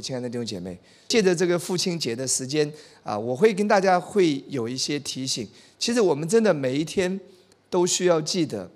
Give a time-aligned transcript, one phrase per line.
[0.00, 0.78] 亲爱的弟兄姐妹，
[1.08, 5.48] 借着这个父亲节的时间啊，我会跟大家会有一些提醒。
[5.78, 7.20] 其实我们真的每一天
[7.68, 8.70] 都需要记得，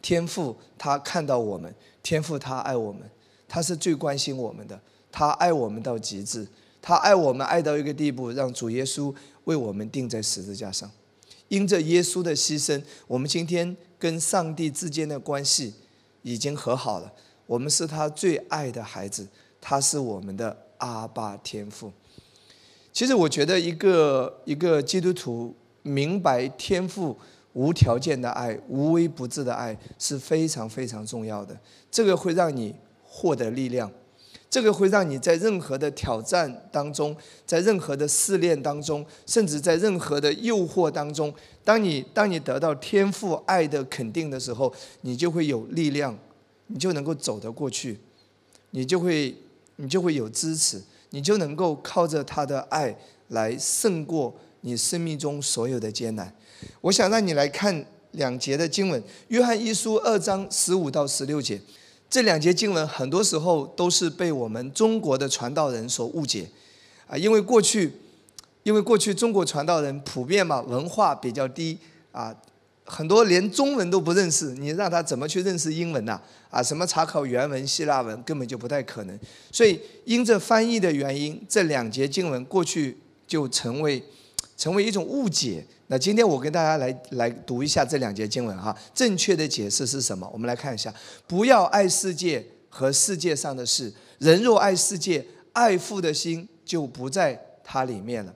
[0.00, 3.02] 天父他看到我们，天父他爱我们，
[3.48, 4.80] 他是最关心我们的，
[5.10, 6.46] 他爱我们到极致，
[6.80, 9.14] 他爱我们爱到一个地步，让主耶稣
[9.44, 10.90] 为我们钉在十字架上。
[11.48, 15.74] 因着耶稣的牺牲，我们今天跟上帝之间的关系
[16.22, 17.12] 已经和好了。
[17.46, 19.26] 我们是他最爱的孩子，
[19.62, 21.90] 他是我们的阿爸天父。
[22.92, 25.54] 其实我觉得，一个一个基督徒。
[25.84, 27.18] 明白天赋
[27.54, 31.58] 无条件的爱、无微不至的爱是非常非常重要的。
[31.90, 33.90] 这个会让你获得力量，
[34.48, 46.16] 这个会让你在任何的挑战当中，在任何的试炼当中，甚至在任何的诱惑当中，当你当你得到天赋爱的肯定的时候，你就会有力量，
[46.68, 47.98] 你就能够走得过去，
[48.70, 49.34] 你就会
[49.76, 52.96] 你就会有支持，你就能够靠着他的爱
[53.28, 54.34] 来胜过。
[54.64, 56.32] 你生命中所有的艰难，
[56.80, 61.60] 我想让你来看两节的经文，《约翰一书》二章十五到十六节。
[62.08, 66.48] 这两节经文很多时候都是被我们中国的传道人所误解，
[67.08, 67.90] 啊，因为过去，
[68.62, 71.76] 因为过去中国传道人普遍嘛文化比较低
[72.12, 72.32] 啊，
[72.84, 76.20] 很多连中文都不认识，你让他怎么去认识英文呐？
[76.50, 79.18] 啊，什么查考原文希腊文根本就不太可能。
[79.50, 84.02] 所以因着翻译的原因，这两节经文过去就成为。
[84.54, 85.64] 成为一种误解。
[85.88, 90.28] 那今天我跟大家来来读一下这两节经文哈，正确的解释是什么？
[90.32, 90.92] 我们来看一下：
[91.26, 93.92] 不要爱世界和世界上的事。
[94.18, 98.32] 人若爱世界，爱父的心就不在它里面了。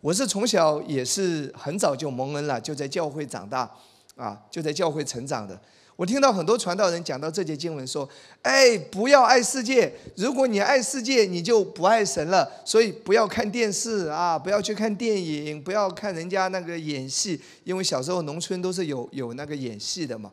[0.00, 3.70] 我是从小也是很早就蒙恩了，就在教会长大，
[4.16, 5.60] 啊，就在教会成长的。
[5.96, 8.08] 我听到很多传道人讲到这节经文，说
[8.40, 9.92] ：“哎，不要爱世界。
[10.16, 12.50] 如果你爱世界，你就不爱神了。
[12.64, 20.32] 所以不要看电视啊，不要去看电影，不要看人家那个演戏，因为小时候农村都是有有那个演戏的嘛。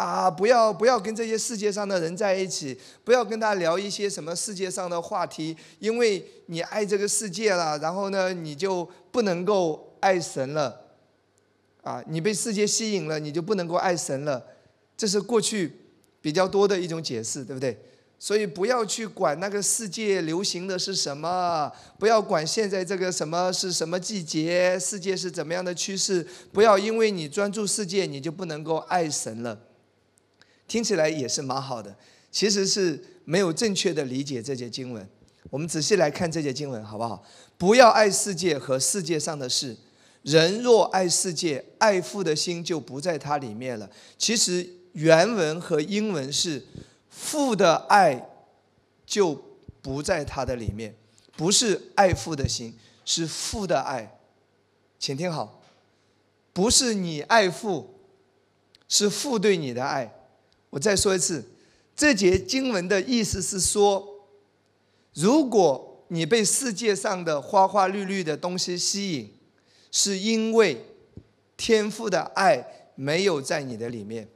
[0.00, 2.74] 啊，不要不要跟这些世界上的人在一起，
[3.04, 10.80] 不要跟他聊一些什么世界上的话题，因为你爱这个世界了，然后呢，你就不能够爱神了。
[11.82, 14.42] 啊，你被世界吸引了，你就不能够爱神了。”
[14.96, 15.70] 这是过去
[16.22, 17.78] 比较多的一种解释，对不对？
[18.18, 26.26] 所以不要去管那个世界流行的是什么，不要管现在这个什么是什么季节，世界是怎么样的趋势。
[26.54, 29.58] 不要因为你专注世界，你就不能够爱神了。
[30.70, 31.94] 听起来也是蛮好的，
[32.30, 35.06] 其实是没有正确的理解这节经文。
[35.50, 37.22] 我们仔细来看这节经文，好不好？
[37.58, 39.76] 不要爱世界和世界上的事。
[40.22, 43.90] 人若爱世界，爱父的心就不在它里面了。
[44.16, 44.76] 其实。
[44.94, 46.66] 原文和英文是
[47.08, 48.28] 父的爱
[49.06, 49.40] 就
[49.80, 50.92] 不在他的里面，
[51.36, 54.18] 不是爱父的心，是父的爱。
[54.98, 55.62] 请听好，
[56.52, 58.00] 不是你爱父，
[58.88, 60.12] 是父对你的爱。
[60.70, 61.44] 我再说一次，
[61.94, 64.26] 这节经文的意思是说，
[65.14, 69.34] 如果你被世界上的花花绿绿的东西吸引，
[69.92, 70.84] 是因为
[71.56, 72.64] 天赋的爱
[72.94, 74.28] 没有在你的里面。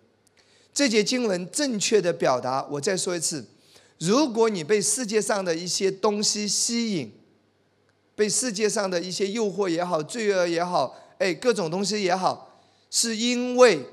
[0.72, 3.44] 这节经文正确的表达，我再说一次：
[3.98, 7.12] 如果你被世界上的一些东西吸引，
[8.16, 13.86] 被世界上的一些诱惑也好、罪恶也好，哎，各种东西也好，是因为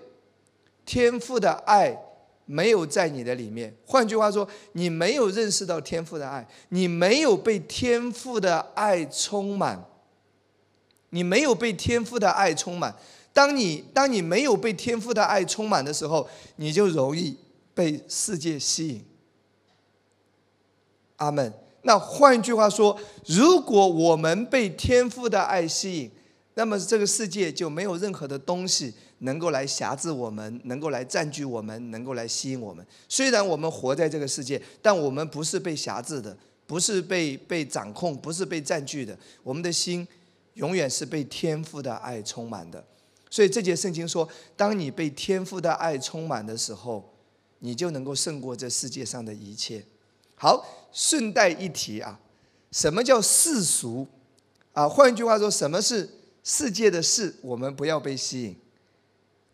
[0.86, 1.98] 天赋的爱
[2.52, 3.74] 没有在你的里面。
[3.86, 9.86] 换句话说，你没有认识到天赋的爱，你没有被天赋的爱充满，
[11.12, 12.94] 你没有被天赋的爱充满。
[13.32, 17.38] 当你当你没有被天父的爱充满的时候，你就容易
[17.74, 19.06] 被世界吸引。
[21.16, 21.54] 阿门。
[21.84, 26.12] 那换句话说，如果我们被天父的爱吸引，
[26.56, 32.86] 那么这个世界就没有任何的东西能够来辖制我们，能够来占据我们，能够来吸引我们。
[33.08, 36.36] 虽然我们活在这个世界，但我们不是被辖制的，
[36.66, 39.18] 不是被被掌控，不是被占据的。
[39.44, 40.08] 我们的心
[40.56, 42.84] 永远是被天赋的爱充满的。
[43.30, 44.28] 所以这节圣经说，
[44.58, 47.14] 当你被天赋的爱充满的时候，
[47.60, 49.84] 你就能够胜过这世界上的一切。
[50.36, 52.20] 好，顺带一提啊，
[52.72, 54.08] 什么叫世俗？
[54.74, 56.10] 啊，换一句话说，什么是
[56.44, 57.36] 世界的事？
[57.42, 58.56] 我们不要被吸引。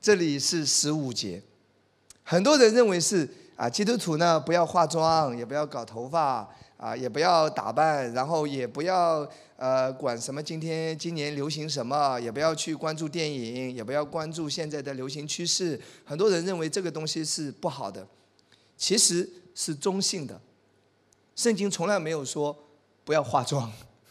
[0.07, 1.43] 这里是十五节，
[2.23, 3.27] 很多人认为是
[3.57, 9.29] 啊，基督徒呢不要化妆，也不要搞头发，啊，也不要打扮，然后也不要。
[9.57, 10.41] 呃，管什么？
[10.41, 12.17] 今天今年流行什么？
[12.21, 15.77] 也不要去关注电影，也不要关注现在的流行趋势。
[16.05, 18.07] 很多人认为这个东西是不好的，
[18.77, 20.39] 其实是中性的，
[21.35, 22.57] 圣经从来没有说
[23.03, 23.69] 不要化妆，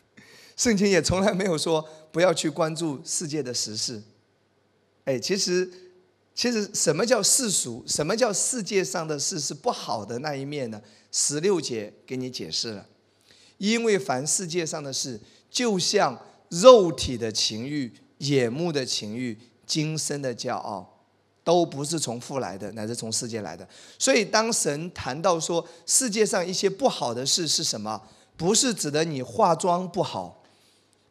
[0.59, 4.03] 圣经也从来没有说不要去关注世界的时事。
[5.05, 5.71] 哎，其实，
[6.37, 7.83] 其实什么叫世俗？
[7.87, 10.81] 什么叫世界上的事是不好的那一面呢？
[11.11, 12.87] 十六节给你解释了，
[13.59, 15.19] 因为凡世界上的事，
[15.51, 16.17] 就像
[16.51, 19.37] 肉体的情欲、眼目的情欲、
[19.67, 20.93] 今生的骄傲。
[21.43, 23.65] 都不是从父来的，乃是从世界来的。
[24.01, 28.03] 所以，当神谈到说世界上一些不好的事是什么，
[28.37, 30.43] 不是指的你化妆不好，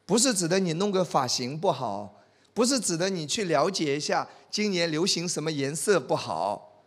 [0.06, 2.22] 不是指的你弄个发型不好，
[2.54, 6.86] 不是指的你去了解一下今年流行什么颜色不好。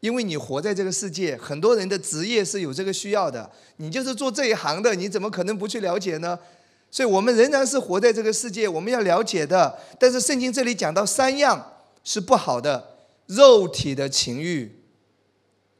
[0.00, 6.38] 因为你活在这个世界，很多人的职业是有这个需要的，你就是做这一行的，你怎么可能不去了解呢？
[6.90, 9.78] 所以我们仍然是活在这个世界，我们要了解的。
[10.00, 11.72] 但是圣经这里讲到三样。
[12.04, 12.96] 是不好的，
[13.26, 14.80] 肉体的情欲，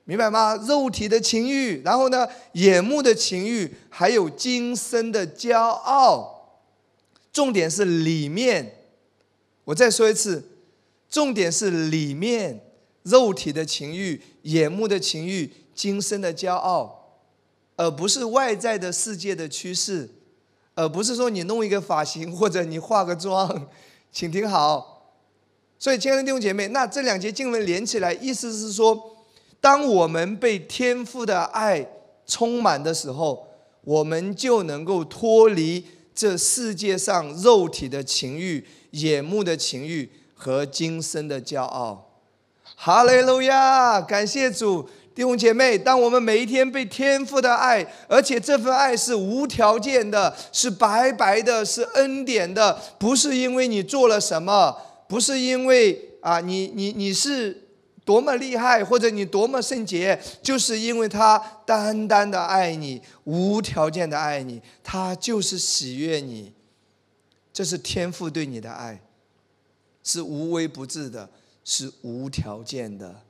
[0.05, 0.56] 明白吗？
[0.56, 6.60] 肉体的情欲，然后呢，眼目的情欲，还有今生的骄傲。
[7.32, 8.90] 重点是里面，
[9.64, 10.44] 我再说一次，
[11.10, 12.60] 重点是里面，
[13.02, 17.20] 肉体的情欲、眼目的情欲、今生的骄傲，
[17.76, 20.10] 而不是外在的世界的趋势，
[20.75, 23.69] 而不是说你弄一个发型或者你化个妆，
[24.12, 24.96] 请听好。
[25.78, 29.16] 所以，亲爱的弟兄姐妹，那这两节经文连起来，意思是说，
[29.60, 31.88] 当我们被天父的爱
[32.26, 33.46] 充满的时候，
[33.82, 42.23] 我们就能够脱离这世界上肉体的情欲、眼目的情欲和今生的骄傲。
[42.76, 44.00] 哈利路亚！
[44.00, 54.76] 感谢主，弟兄姐妹，当我们每一天被天父的爱，而且这份爱是无条件的，是白白的，是恩典的，不是因为你做了什么。
[55.08, 57.64] 不是因为啊，你你你是
[58.05, 66.52] 多么厉害，或者你多么圣洁，就是因为他单单的爱你，无条件的爱你，他就是喜悦你，
[67.52, 69.00] 这是天父对你的爱，
[70.08, 71.28] 是无微不至的，
[71.62, 73.20] 是无条件的。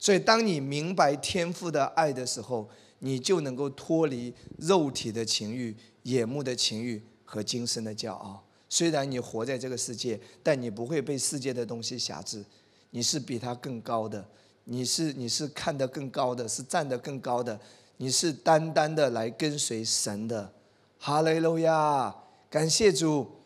[0.00, 2.68] 所以，当你明白天父的爱的时候，
[2.98, 8.44] 你就能够脱离肉体的情欲、眼目的情欲和今生的骄傲。
[8.68, 12.44] 虽然你活在这个世界，但你不会被世界的东西辖制，
[12.90, 14.26] 你是比他更高的，
[14.64, 17.60] 你是你是看得更高的，是站得更高的，
[17.98, 20.52] 你是单单的来跟随神的，
[20.98, 22.12] 哈利路亚，
[22.50, 23.38] 感谢主。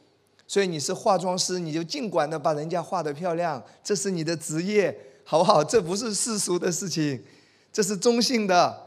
[0.46, 5.64] 所以你是化妆师，你就尽管的把人家画得漂亮，这是你的职业，好不好？
[5.64, 7.22] 这不是世俗的事情，
[7.72, 8.86] 这是中性的，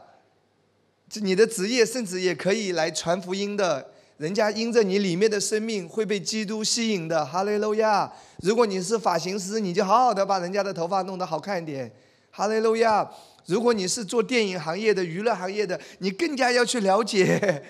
[1.10, 3.88] 这你的职业甚至也可以来传福音的。
[4.18, 8.12] 人家因着你里面的生命会被基督吸引的，哈利路亚！
[8.42, 11.88] 如果你是发型师，你就好好的把人家的头发弄得好看一点，
[12.32, 13.08] 哈利路亚！
[13.46, 17.62] 如果你是做电影行业的、娱乐行业的，你更加要去了解；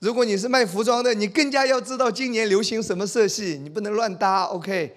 [0.00, 4.94] 如果你是卖服装的，你更加要知道今年流行什么色系，你不能乱搭，OK？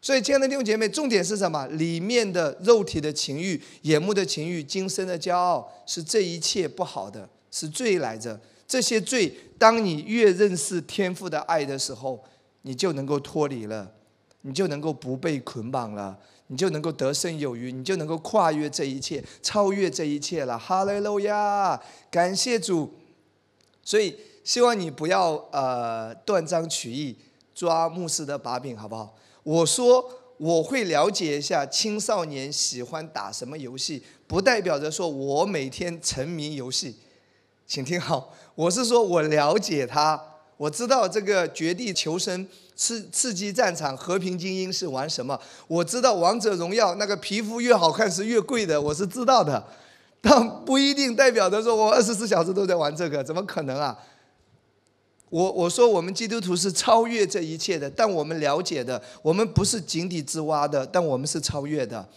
[0.00, 1.66] 所以，亲爱的弟兄姐妹，重点是什么？
[1.66, 8.38] 里面的肉体的情欲、眼目的情欲、今生的骄傲，是这一切不好的，是罪来着。
[8.68, 12.22] 这些罪，当你越认识天父的爱的时候，
[12.62, 13.90] 你就能够脱离了，
[14.42, 20.56] 你就能够不被捆绑了，你就能够得胜有余，你就能够跨越这一切，超越这一切了。
[20.56, 22.92] 哈利路亚，感谢主。
[23.88, 24.14] 所以
[24.44, 27.16] 希望你不要呃断章取义，
[27.54, 29.16] 抓牧师的把柄，好不好？
[29.42, 30.04] 我说
[30.36, 36.96] 我会了解一下青少年喜欢打什么游戏，不代表着说我每天沉迷游戏，
[37.66, 38.34] 请听好。
[38.54, 40.22] 我是说，我了解他，
[40.58, 45.40] 我知道这个绝地求生、刺刺激战场、和平精英是玩什么。
[45.66, 49.66] 我知道王者荣耀那个皮肤越好看是越贵的，我是知道的，
[50.22, 53.98] 但不一定代表着说我二十四小时都在玩这个，怎么可能啊？
[55.30, 62.08] 我我说我们基督徒是超越这一切的，但我们了解的，我们不是井底之蛙的，但我们是超越的。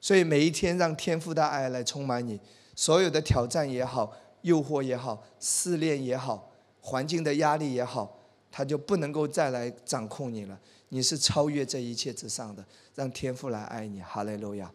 [0.00, 2.38] 所以每一天让天赋的爱来充满你，
[2.74, 4.12] 所有的挑战也好。
[4.42, 8.18] 诱惑也好，试炼也好，环境的压力也好，
[8.50, 10.58] 他就不能够再来掌控你了。
[10.88, 12.64] 你是超越这一切之上的，
[12.96, 14.00] 让天父来爱你。
[14.00, 14.68] 哈利路亚。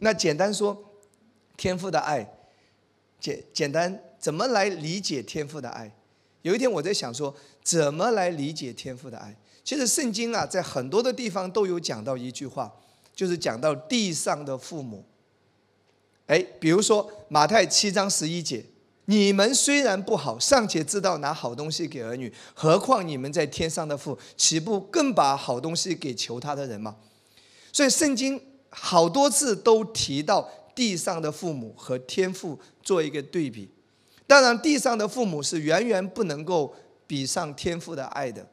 [0.00, 0.76] 那简单说，
[1.62, 2.28] 天父的爱，
[3.20, 5.88] 简简单怎么来理解天父的爱？
[6.40, 9.32] 有一天我在想说，怎么来理解天父的爱？
[9.62, 12.72] 其实圣经啊，在很多的地方都有讲到一句话，
[13.14, 15.04] 就是讲到地上的父母。
[16.26, 18.64] 哎，比如说马太七章十一节。
[19.04, 26.96] 你们虽然不好，尚且知道拿好东西给儿女，何况你们在天上的父，岂不更把好东西给求他的人吗？
[27.72, 28.40] 所以圣经
[28.70, 33.68] 好多次都提到地上的父母和天父做一个对比。
[34.26, 36.74] 当然，地上的父母是远远不能够
[37.06, 38.46] 比上天父的爱的，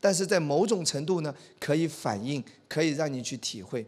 [0.00, 3.84] 但是在某种程度呢，可以反映，可以让你去体会。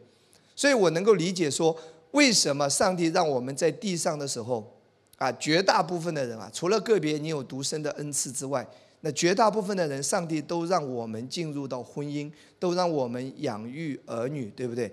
[0.56, 1.76] 所以我能够理解说，
[2.12, 4.74] 为什么上帝让我们在地上的时候，
[5.18, 8.66] 啊，绝大部分的人啊，除了个别你有独生的恩赐之外，
[9.02, 14.90] 那绝大部分的人，上帝都让我们进入到婚姻，都让我们养育儿女，对不对？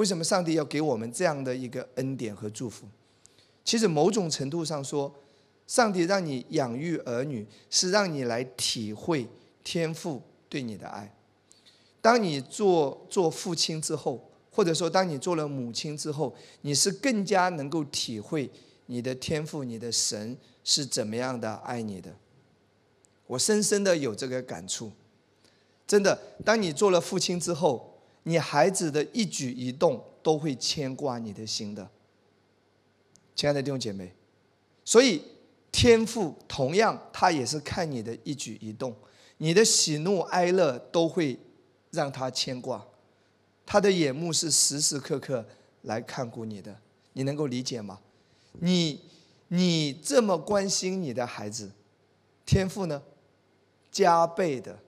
[0.00, 2.86] 为什么上帝要给我们这样的一个恩典和祝福？
[3.62, 5.14] 其实某种程度上说，
[5.66, 9.28] 上帝让你养育儿女，是让你来体会
[9.62, 11.14] 天父对你的爱。
[12.00, 18.50] 当你做做父亲之后，或者说当你做了母亲之后，你是更加能够体会
[18.86, 22.16] 你的天赋、你的神是怎么样的爱你的。
[23.26, 24.90] 我深深的有这个感触，
[25.86, 27.89] 真的，当你做了父亲之后，
[28.22, 31.88] 你孩子的一举一动都会牵挂你的心的，
[33.34, 34.12] 亲爱的弟兄姐妹，
[34.84, 35.22] 所以
[35.72, 38.94] 天父同样他也是看你的一举一动，
[39.38, 41.38] 你的喜怒哀乐都会
[41.90, 42.86] 让他牵挂，
[43.64, 45.46] 他的眼目是时时刻刻
[45.82, 46.76] 来看顾你的，
[47.14, 48.00] 你能够理解吗？
[48.52, 49.00] 你
[49.48, 51.70] 你这么关心你的孩子，
[52.44, 53.02] 天父呢？
[53.90, 54.78] 加倍的，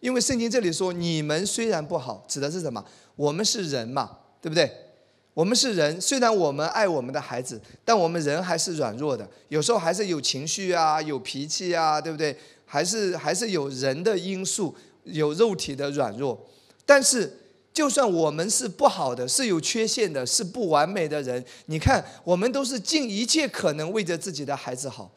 [0.00, 2.84] 因为圣经这里说，你们虽然不好，指的是什么？
[3.16, 4.70] 我们是人嘛，对不对？
[5.34, 12.36] 我们是人，虽然我们爱我们的孩子，但我们人还是软弱的，有时候还是有情绪啊，有脾气啊，对不对？
[12.64, 14.74] 还是还是有人的因素，
[15.04, 16.38] 有肉体的软弱。
[16.84, 17.38] 但是，
[17.72, 25.12] 就算我们是不好的，是有缺陷的，是不完美的人，你看，我们都是尽一切可能为着自己的孩子好。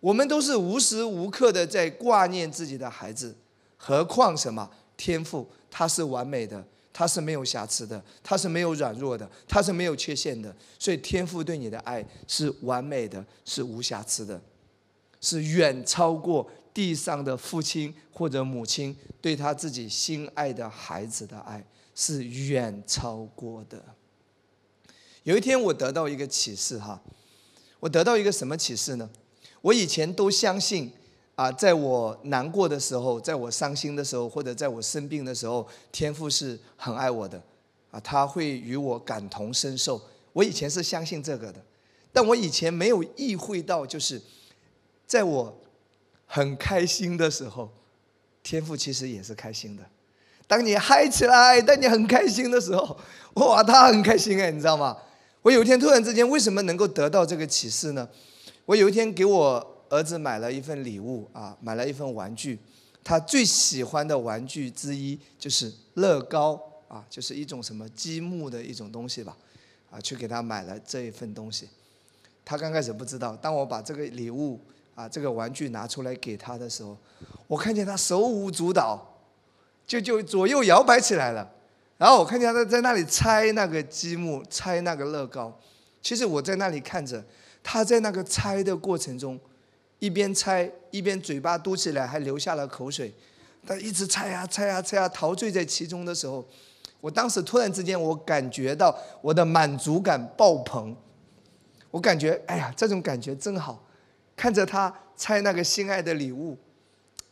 [0.00, 3.36] 我们都是无时无刻的在挂念自己的孩子，
[3.78, 4.68] 何况什么
[4.98, 5.48] 天赋？
[5.70, 10.54] 他是完美的，他是没有瑕疵的，他是没有软弱的，他是没有缺陷的。
[10.78, 14.40] 所以天赋对你的爱是完美的，是无瑕疵的，
[15.20, 23.82] 是远超过地上的父亲或者母亲对他自己心爱的孩子的爱，是远超过的。
[25.22, 27.00] 有一天我得到一个启示哈，
[27.78, 29.08] 我得到一个什么启示呢？
[29.60, 30.90] 我以前都相信，
[31.38, 37.40] 啊，在我难过的时候，在我伤心的时候，或者在我生病的时候，天父是很爱我的，
[37.92, 40.02] 啊，他会与我感同身受。
[40.32, 41.64] 我以前是相信这个的，
[42.12, 44.20] 但我以前没有意会到，就是
[45.06, 45.56] 在我
[46.26, 47.70] 很开心的时候，
[48.42, 49.84] 天父其实也是开心的。
[50.48, 52.98] 当你嗨起来，当你很开心的时候，
[53.34, 54.96] 哇，他很开心哎，你知道吗？
[55.42, 58.08] 我有一天突然之间，为什么能够得到这个启示呢？
[58.64, 62.58] 我有一天给我儿子买了一份礼物啊，买了一份玩具，
[63.02, 69.36] 他最喜欢的玩具之一就是乐高啊，就是一种什么积木的一种东西吧，
[69.90, 71.68] 啊，去给他买了这一份东西。
[72.44, 74.60] 他刚开始不知道，当我把这个礼物
[74.94, 76.96] 啊，这个玩具拿出来给他的时候，
[77.46, 79.06] 我看见他手舞足蹈，
[79.86, 81.50] 就就左右摇摆起来了。
[81.96, 85.58] 然后我看见他在那里拆那个积木，拆那个乐高。
[86.00, 87.24] 其实我在那里看着。
[87.60, 89.38] 他在那个拆的过程中，
[89.98, 93.12] 一边拆一边嘴巴嘟起来，还流下了口水。
[93.66, 96.46] 他一直拆啊拆啊拆啊，陶醉在其中的时候，
[97.00, 100.96] 我当时突然之间，我感觉到我的满足感爆棚。
[101.90, 103.84] 我感觉，哎呀，这种感觉真好。
[104.36, 106.56] 看着他拆那个心爱的礼物，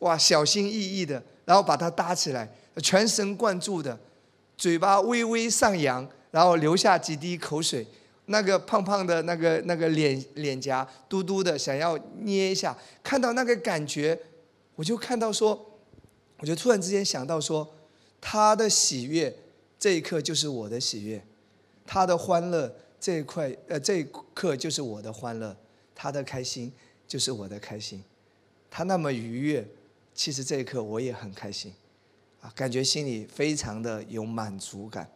[0.00, 2.50] 哇，小心翼翼的，然后把它搭起来，
[2.82, 3.98] 全神贯注的，
[4.56, 7.86] 嘴巴微微上扬，然后流下几滴口水。
[8.26, 14.18] 那个胖胖的那个那个脸脸颊嘟嘟的，想要捏一下，看到那个感觉，
[14.74, 15.78] 我就看到说，
[16.38, 17.74] 我就突然之间想到说，
[18.20, 19.32] 他的喜悦
[19.78, 21.24] 这一刻就是我的喜悦，
[21.86, 25.56] 他的欢乐这一块呃这一刻就是我的欢乐，
[25.94, 26.72] 他的开心
[27.06, 28.02] 就是我的开心，
[28.68, 29.64] 他那么愉悦，
[30.14, 31.72] 其实这一刻我也很开心，
[32.40, 35.08] 啊，感觉心里非常的有满足感，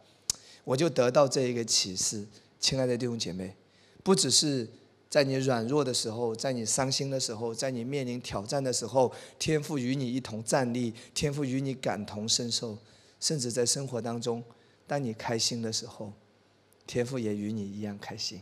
[0.63, 2.25] 我就得到这一个启示。
[2.61, 3.55] 亲爱的弟兄姐妹，
[4.03, 4.69] 不只是
[5.09, 12.77] 在你软弱的时候，在你伤心的时候，在你面临挑战的时候，天父与你一同站立，天父与你感同身受，
[13.19, 14.43] 甚至在生活当中，
[14.85, 16.13] 当你开心的时候，
[16.85, 18.39] 天父也与你一样开心。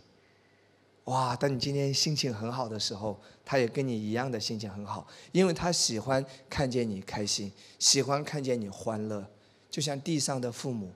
[1.05, 1.35] 哇！
[1.35, 9.25] 当你今天心情很好的时候，他也跟你一样的心情很好，因为他喜欢看见你开心，喜欢看见你欢乐，
[9.71, 10.91] 就像地上的父母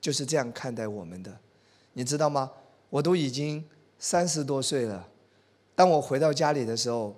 [0.00, 1.38] 就是这样看待我们的。
[1.98, 2.48] 你知道吗？
[2.90, 3.64] 我都已经
[3.98, 5.04] 三十多岁了。
[5.74, 7.12] 当我回到家里的时候，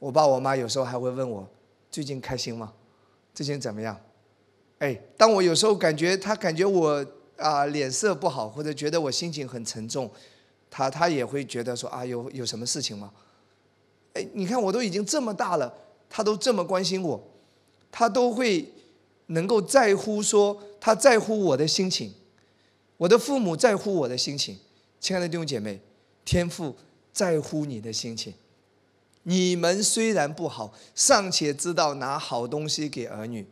[0.00, 1.48] 我爸我妈有时候还会问我
[1.92, 2.72] ：“最近开心吗？
[3.32, 3.96] 最近怎么样？”
[4.80, 7.06] 哎，当我有时候感觉他感觉我
[7.36, 10.10] 啊脸色不好，或者觉得我心情很沉重，
[10.68, 13.12] 他他也会觉得说啊有有什么事情吗？
[14.14, 15.72] 哎，你看我都已经这么大了，
[16.10, 17.22] 他都这么关心我，
[17.92, 18.72] 他都会
[19.26, 22.12] 能够在乎说他在乎我的心情，
[22.96, 24.58] 我的父母在乎我的心情，
[25.00, 25.80] 亲爱的弟兄姐妹，
[26.24, 26.74] 天父
[27.12, 28.32] 在乎你的心情。
[29.24, 33.46] 你们虽然不好，尚且知道拿好东西给儿女，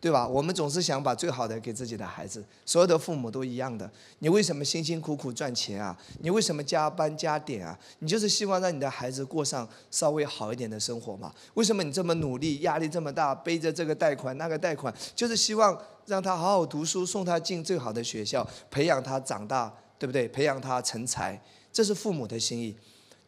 [0.00, 0.28] 对吧？
[0.28, 2.44] 我们总是想把最好的给自己的孩子。
[2.64, 3.90] 所有的父母都一样的。
[4.20, 5.98] 你为什么辛辛苦苦赚钱啊？
[6.20, 7.76] 你为什么加班加点啊？
[7.98, 11.34] 你就是希望让你的孩子过上稍微好一点的生活嘛？
[11.54, 15.76] 为什么你这么努力，压力这么大，背着这个贷款那个贷款，就是希望
[16.06, 20.28] 让他好好读书，送他进最好的学校，培养他长大，对不对？
[20.28, 22.76] 培养他成才，这是父母的心意。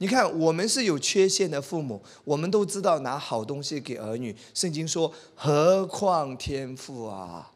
[0.02, 4.34] 你看，我们是有缺陷的父母，我们都知道拿好东西给儿女。
[4.54, 7.52] 圣经说：“何况天父啊！”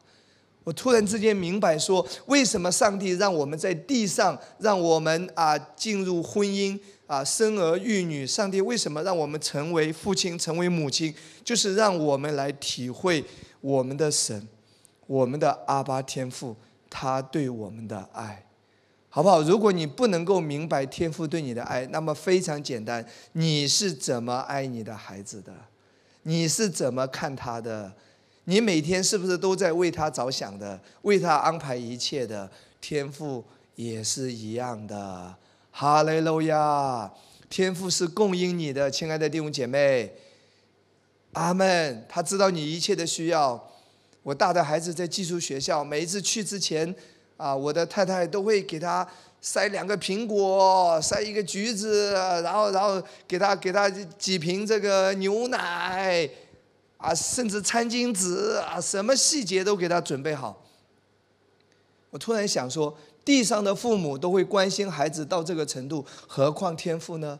[0.63, 8.27] 我突然之间明白，说为什么上帝让我们在地上，让我们啊进入婚姻啊生儿育女。
[8.27, 11.11] 上帝为什么让我们成为父亲、成为母亲，
[11.43, 13.25] 就是让我们来体会
[13.59, 14.47] 我们的神，
[15.07, 16.55] 我们的阿巴天父，
[16.91, 18.45] 他对我们的爱。
[19.15, 19.41] 好不好？
[19.43, 25.53] 如果你不能够明白天父对你的爱，那么非常简单，你是怎么爱你的孩子的？
[26.23, 27.93] 你是怎么看他的？
[28.43, 32.51] 你每天是不是都在为他着想的，为他安排一切的？
[32.81, 33.41] 天父
[33.75, 35.33] 也是一样的。
[35.71, 37.09] 哈利路亚！
[37.49, 40.13] 天父是供应你的，亲爱的弟兄姐妹。
[41.31, 42.05] 阿门。
[42.09, 43.71] 他知道你一切的需要。
[44.23, 46.93] 我大的孩子在寄宿学校，每一次去之前。
[47.37, 49.07] 啊，我的太太都会给他
[49.41, 52.13] 塞两个苹果，塞一个橘子，
[52.43, 56.29] 然后，然后给他给他几瓶这个牛奶，
[56.97, 60.63] 啊，甚至餐巾纸啊，什么细节都给他准备好。
[62.09, 67.39] 我突然想说，地上的父母都会关心孩子到这个程度，何况天父呢？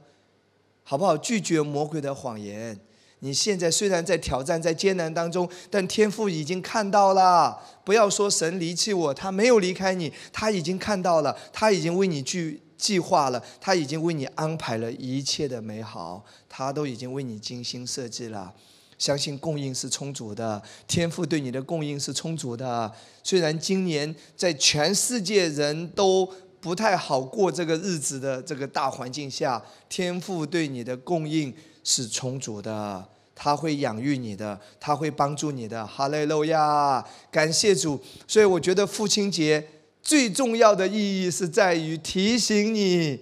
[0.83, 1.17] 好不好？
[1.17, 2.79] 拒绝魔鬼的谎言。
[3.19, 7.57] 你现在虽然在挑战、在艰难当中，但天父已经看到了。
[7.83, 18.53] 不要说神离弃我，他没有离开你，他已经看到了，他已经为你去计划了，他已经为你安排了一切的美好，他都已经为你精心设计了。
[18.97, 22.91] 相信供应是充足的，天赋对你的供应是充足的。
[23.23, 26.27] 虽然今年在全世界人都
[26.59, 31.53] 不太好过这个日子的这个大环境下，天赋对你的供应。
[31.85, 35.85] 是充足的，他会养育你的，他会帮助你的。
[35.85, 38.01] 哈利路亚，感谢主。
[38.27, 39.65] 所以我觉得父亲节
[40.01, 43.19] 最重要的意义是在于提醒你，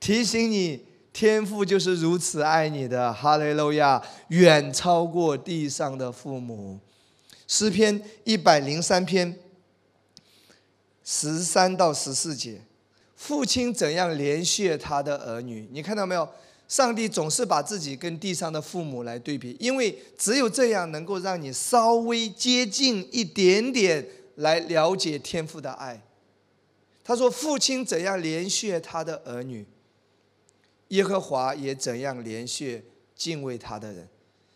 [0.00, 3.12] 提醒你，天父就是如此爱你的。
[3.12, 6.80] 哈利路亚，远超过地上的父母。
[7.46, 9.36] 诗篇一百零三篇
[11.04, 12.60] 十三到十四节，
[13.14, 15.68] 父亲怎样连续他的儿女？
[15.70, 16.28] 你看到没有？
[16.70, 24.06] 上帝总是把自己跟地上的父母来对比，因为只有这样能够让你稍微接近一点点
[24.36, 26.00] 来了解天父的爱。
[27.02, 29.66] 他说：“父亲怎样连续他的儿女，
[30.88, 32.84] 耶和华也怎样连续
[33.16, 34.08] 敬畏他的人。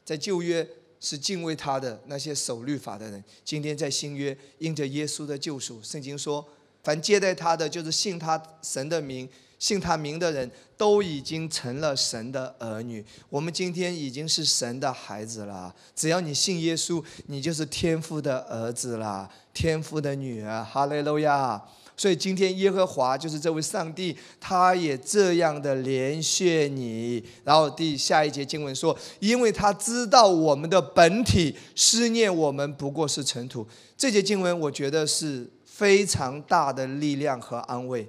[0.04, 0.64] 在旧约
[1.00, 6.46] 是敬畏他的那些守律法的人，今天在新约因着耶稣的救赎，圣经说，
[6.84, 9.28] 凡接待他的，就是信他神的名。”
[9.64, 13.02] 信他名的人都已经成了神的儿女。
[13.30, 15.74] 我们今天已经是神的孩子了。
[15.96, 20.62] 只要你信耶稣，你就是天父的儿子了，天父的女儿。
[20.62, 21.62] 哈利路亚！
[21.96, 27.24] 所以今天耶和华就是这位上帝，他也这样的连续你。
[27.42, 38.06] 然后第下一节经文说：“因为他知道我们的本体思念我们不过是尘土。”这节经文我觉得是非常大的力量和安慰。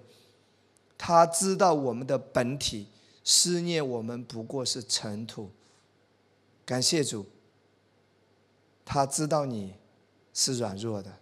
[1.07, 2.87] 他知道我们的本体
[3.23, 5.51] 思念我们不过是尘土，
[6.65, 7.23] 感谢主。
[8.83, 9.75] 他知道你
[10.33, 11.19] 是软弱的，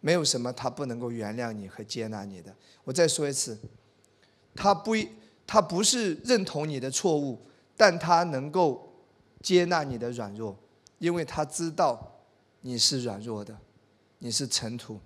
[0.00, 2.52] 没有什么他不能够原谅你和接纳你的。
[2.82, 3.56] 我再说一次，
[4.56, 4.96] 他不
[5.46, 7.40] 他不是认同你的错误，
[7.76, 8.92] 但他能够
[9.40, 10.58] 接纳你的软弱，
[10.98, 12.20] 因为他知道
[12.62, 13.56] 你是软弱的，
[14.18, 14.98] 你是尘土。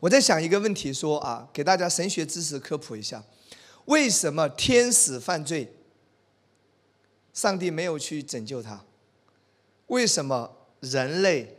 [0.00, 3.24] 我在想一个问题，说啊，给大家神学知识科普一下：
[3.86, 5.72] 为什么天使犯罪，
[7.32, 8.84] 上帝没有去拯救他？
[9.88, 11.56] 为什么人类，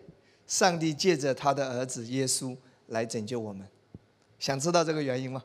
[0.47, 2.55] 上帝借着他的儿子耶稣
[2.87, 3.67] 来拯救我们？
[4.39, 5.43] 想知道这个原因吗？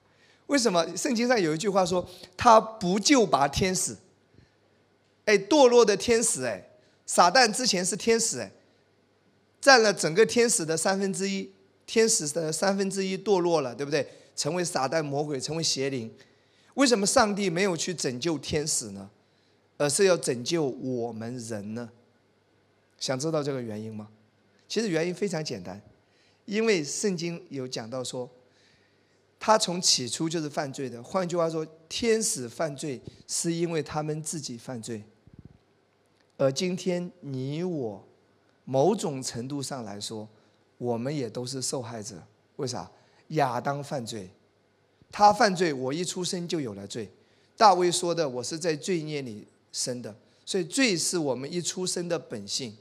[0.48, 3.96] 为什么圣经上有一句话说，他不救拔天使？
[5.24, 6.62] 哎，堕落的天使，哎，
[7.06, 8.52] 撒旦之前是天使，哎，
[9.62, 11.53] 占了整个天使的三分之一。
[11.86, 14.06] 天使的三分之一堕落了，对不对？
[14.34, 16.12] 成为撒旦魔鬼，成为邪灵。
[16.74, 19.10] 为什么上帝没有去拯救天使呢？
[19.76, 21.90] 而是要拯救我们人呢？
[22.98, 24.08] 想知道这个原因吗？
[24.66, 25.80] 其实原因非常简单，
[26.46, 28.28] 因为圣经有讲到说，
[29.38, 31.02] 他从起初就是犯罪的。
[31.02, 35.04] 换句话说，天使犯罪是因为他们自己犯罪，
[36.36, 38.04] 而今天你我，
[38.64, 40.28] 某种程度上来说，
[40.84, 42.16] 我们也都是受害者。
[42.56, 42.90] 为啥？
[43.28, 44.28] 亚当犯罪，
[45.10, 47.08] 他犯罪，我一出生就有了罪。
[47.56, 52.76] 大卫说的：“我是在罪孽里生的。”所以罪是我们一出生的本性。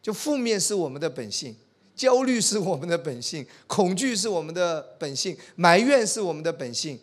[0.00, 1.56] 就负面是我们的本性，
[1.96, 7.00] 焦虑是我们的本性，恐惧是我们的本性，埋怨是我们的本性。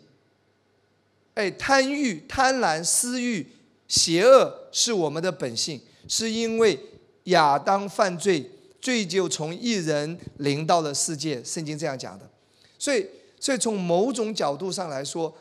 [1.34, 3.46] 哎，贪欲、贪婪、私欲、
[3.86, 6.80] 邪恶是我们的本性，是因为
[7.24, 8.50] 亚当犯罪。
[8.84, 12.30] 罪就从一人临到了世界，圣经这样讲的。
[12.78, 13.06] 所以，
[13.40, 15.34] 所以从某种角度上来说，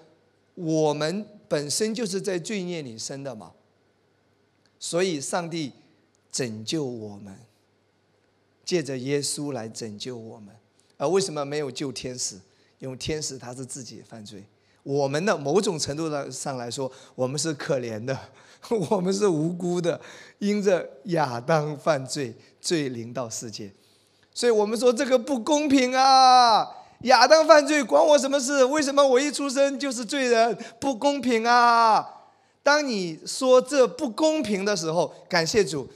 [0.56, 3.52] 我们本身就是在罪孽里生的嘛。
[4.80, 5.74] 所以，上帝
[6.32, 7.38] 拯救我们，
[8.64, 10.56] 借着耶稣来拯救我们。
[10.96, 12.40] 而为什么没有救天使？
[12.80, 14.46] 因为天使他是自己犯罪。
[14.84, 18.18] 我们的某种程度上上来说，我们是可怜的，
[18.90, 20.00] 我们是无辜的，
[20.40, 23.72] 因着亚当犯罪，罪临到世界，
[24.34, 26.68] 所以我们说这个不公平啊！
[27.04, 28.64] 亚当犯罪管我什么事？
[28.66, 30.58] 为什么我一出生就是罪人？
[30.80, 32.06] 不公平啊！
[32.62, 35.90] 当你说这不公平的时候，感谢主，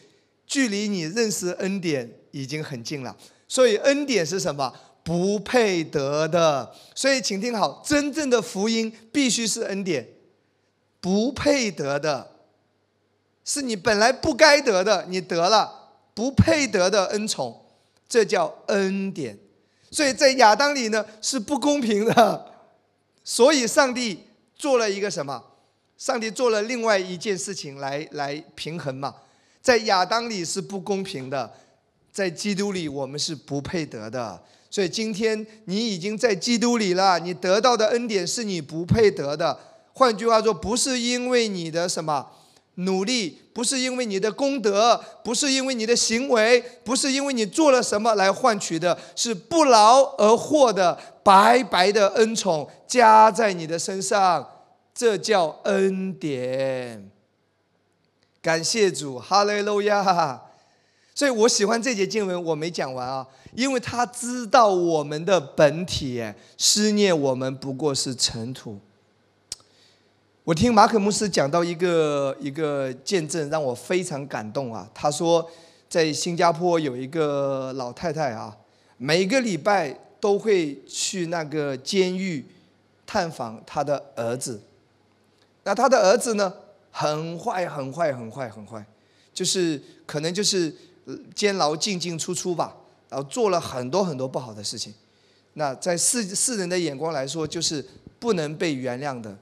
[0.46, 3.16] 距离你认识恩典已经很近了。
[3.48, 4.74] 所以恩典是什么？
[5.08, 10.06] 不配得的，所以请听好，真正的福音必须是恩典，
[11.00, 12.32] 不配得的，
[13.46, 17.58] 是你本来不该得的，你得了不配得的恩宠，
[18.10, 19.40] 这叫恩典。
[19.90, 22.52] 所以在亚当里呢是不公平的，
[23.24, 24.26] 所以上帝
[24.58, 25.42] 做了一个什么？
[25.98, 29.16] 上帝做了另外一件事情来来平衡嘛，
[29.62, 31.50] 在亚当里是不公平的，
[32.12, 34.44] 在基督里我们是不配得的。
[34.78, 39.58] 所以今天你已经在基督里了，你得到的恩典是你不配得的。
[39.94, 42.24] 换句话说，不是因为你的什么
[42.76, 54.48] 努力，不是因为你的功德，不是因为你的行为，不是因为你做了什么来换取的，是不劳而获的白白的恩宠加在你的身上，
[54.94, 57.10] 这叫恩典。
[58.44, 60.44] 感谢主，哈利路亚。
[61.16, 63.26] 所以我喜欢这节经文，我没讲完啊。
[63.58, 66.24] 因为他知道我们的本体，
[66.60, 68.78] 思念我们不过是尘土。
[70.44, 74.88] 我听马可牧师讲到一个一个见证，让我非常感动啊。
[74.94, 75.50] 他说，
[75.90, 78.56] 在新加坡有一个老太太啊，
[78.98, 79.90] 每个礼拜
[80.20, 82.46] 都会去那个监狱
[83.08, 84.62] 探访他的儿子。
[85.64, 86.54] 那他的儿子呢，
[86.92, 88.86] 很坏，很坏，很坏，很坏，
[89.34, 90.72] 就是可能就是
[91.34, 92.76] 监牢进进出出吧。
[93.10, 94.94] 然后做了很多很多不好的事情，
[95.54, 97.86] 那在世世人的眼光来说，就是
[98.20, 99.38] 不能被原谅的，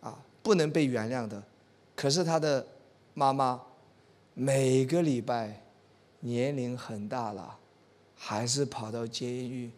[0.00, 1.42] 啊，不能被原谅的。
[1.94, 2.66] 可是他的
[3.14, 3.60] 妈妈
[4.34, 5.62] 每个礼拜
[6.20, 7.58] 年龄很大了，
[8.14, 9.70] 还是跑到监狱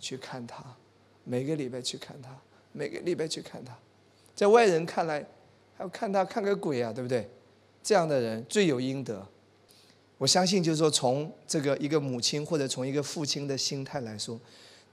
[0.00, 0.64] 去看他，
[1.24, 2.30] 每个礼拜去看他，
[2.72, 3.76] 每个礼拜去看他。
[4.34, 5.20] 在外人看来，
[5.76, 7.28] 还要看他看个鬼啊，对不对？
[7.82, 9.26] 这样的人罪有应得。
[10.16, 14.40] 我相信，就是说，从这个一个母亲或者从一个父亲的心态来说，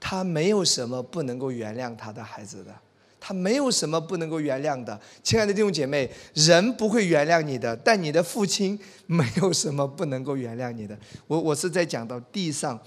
[0.00, 2.74] 他没有什么不能够原谅他的孩子的，
[3.20, 5.00] 他没有什么不能够原谅的。
[5.22, 10.98] 亲爱的弟兄姐妹，人不会原谅你的，但你的父亲没有什么不能够原谅你的。
[11.28, 12.78] 我我是在讲到地上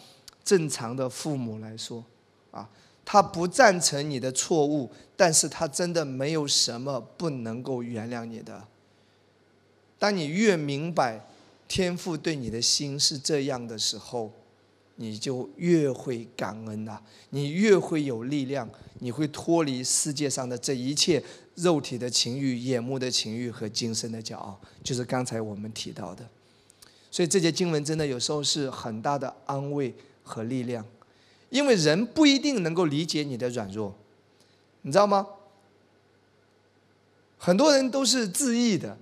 [0.44, 2.04] 正常的父母来说，
[2.52, 2.70] 啊，
[3.06, 8.62] 他不赞成你的错误，但是他真的没有什么不能够原谅你的。
[9.98, 11.26] 当你越明白。
[11.68, 14.32] 天父对你的心是这样的时候，
[14.96, 17.00] 你就越会感恩呐，
[17.32, 21.22] 你越会有力量，你会脱离世界上的这一切
[21.56, 26.28] 肉体的情欲、眼目的情欲和今生的骄傲，就是刚才我们提到的。
[27.10, 30.86] 所以这节经文真的有时候是很大的安慰和力量，
[31.50, 33.96] 因为人不一定能够理解你的软弱，
[34.82, 35.28] 你知道吗？
[37.38, 38.98] 很多人都是自义的。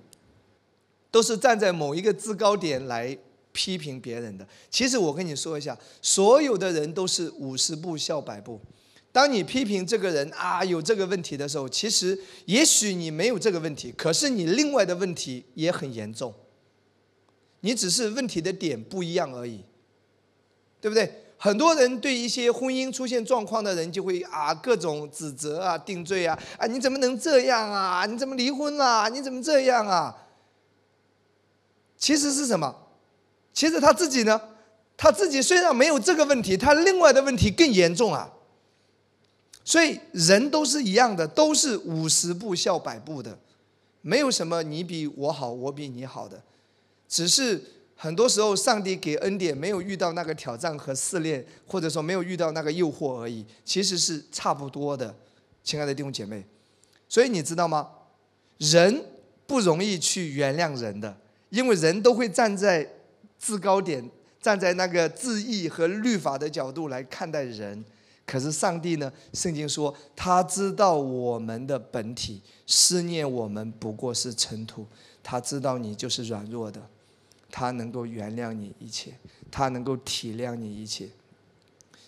[1.14, 3.16] 都是站在某一个制高点来
[3.52, 4.44] 批评别人的。
[4.68, 8.60] 其实我跟你说一下，所有的人都是五十步笑百步。
[9.12, 16.34] 当你批评这个人啊有这个问题的时候，其实也许你没有这个问题，可是你另外的问题也很严重。
[17.60, 19.60] 你只是问题的点不一样而已，
[20.80, 21.08] 对不对？
[21.38, 28.04] 很多人对一些婚姻出现状况的人，就会啊各种指责啊、定罪啊，啊你怎么能这样啊？
[28.04, 29.08] 你怎么离婚啦？
[29.08, 30.12] 你怎么这样啊？
[32.04, 32.76] 其实是什么？
[33.54, 34.38] 其实他自己呢？
[34.94, 38.30] 他自己虽然没有这个问题，他另外的问题更严重啊。
[39.64, 43.38] 所以人都是一样的，都是五十步笑百步的，
[44.02, 46.42] 没有什么你比我好，我比你好的，
[47.08, 47.62] 只是。
[47.96, 55.14] 很多时候，上帝给恩典没有遇到那个挑战和试炼，或者说没有遇到那个诱惑而已，其实是差不多的，
[55.62, 56.44] 亲爱的弟兄姐妹。
[57.08, 57.88] 所以你知道吗？
[58.58, 59.06] 人
[59.46, 61.16] 不容易去原谅人的，
[61.54, 62.84] 因为人都会站在
[63.38, 64.10] 制高点，
[64.42, 67.84] 站在那个自义和律法的角度来看待人。
[68.26, 69.12] 可是上帝呢？
[69.32, 74.84] 圣经说他知道我们的本体，思念我们不过是尘土，
[75.22, 76.82] 他知道你就是软弱的。
[77.52, 79.12] 他能够原谅你一切，
[79.48, 81.08] 他能够体谅你一切。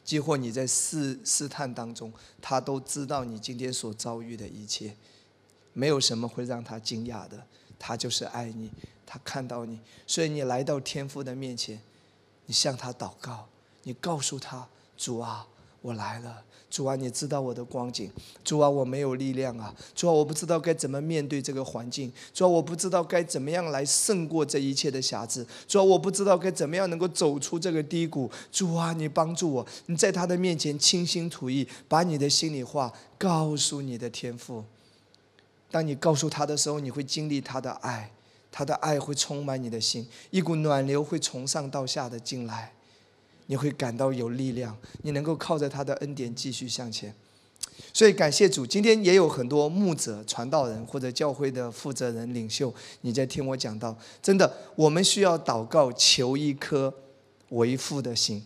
[0.03, 4.97] 几乎你在试试探当中，他都知道你今天所遭遇的一切，
[5.73, 7.41] 没有什么会让他惊讶的。
[7.79, 8.71] 他就是爱你，
[9.17, 11.81] 他看到你，所以你来到天父的面前，
[12.45, 13.47] 你向他祷告，
[13.85, 15.47] 你告诉他：主啊，
[15.81, 16.43] 我来了。
[16.69, 18.13] 主啊，你知道我的光景。
[18.45, 19.75] 主啊，我没有力量啊。
[19.95, 22.13] 主啊，我不知道该怎么面对这个环境。
[22.35, 25.47] 主啊，我不知道该怎么样来胜过这一切的瑕疵。
[25.67, 28.31] 主啊，我不知道该怎么样能够走出这个低谷。
[28.53, 29.67] 主啊，你帮助我。
[29.87, 34.63] 你在他的面前倾心吐意，把你的心里话告诉你的天父。
[35.71, 38.11] 当你告诉他的时候，你会经历他的爱，
[38.57, 42.73] 他的爱会充满你的心，一股暖流会从上到下的进来。
[43.49, 47.15] 你会感到有力量，你能够靠着他的恩典继续向前，
[47.93, 48.67] 所以感谢主。
[48.67, 56.95] 今天也有很多牧者、传道人或者教会的负责人、领袖，你在听我讲到，真的，我们需要祷告，求一颗
[57.51, 58.43] 为父的心。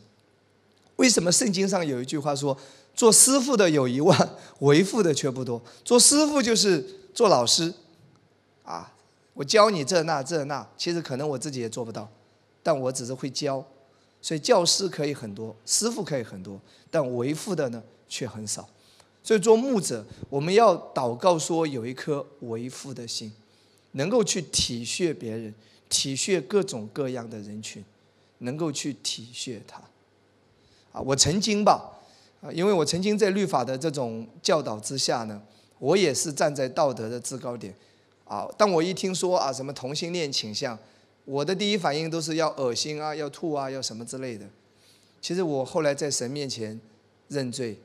[0.96, 2.58] 为什么圣经上有一句话说
[2.96, 7.72] ：“做师傅的有一万，为父的却不多。”做师傅就是做老师，
[8.64, 8.92] 啊，
[9.34, 12.08] 我教你这那这那，其实可能我自己也做不到，
[12.62, 13.64] 但我只是会教。
[14.22, 18.68] 所以教师可以很多，师傅可以很多，但为父的呢却很少。
[19.22, 23.32] 所以做牧者，我们要祷告说有一颗为父的心，
[23.92, 25.54] 能够去体恤别人，
[25.88, 27.82] 体恤各种各样的人群，
[28.38, 29.80] 能够去体恤他。
[30.92, 31.98] 啊，我曾经吧，
[32.42, 35.40] 啊，因为我曾经在律法的这种教导之下呢，
[35.78, 37.74] 我也是站在道德的制高点。
[38.30, 40.78] 啊，当我一听说啊什么同性恋倾向，
[41.24, 44.46] 我的第一反应都是要恶心啊，要吐啊，要什么之类的。
[45.20, 46.80] 其实我后来在神面前
[47.26, 47.76] 认罪，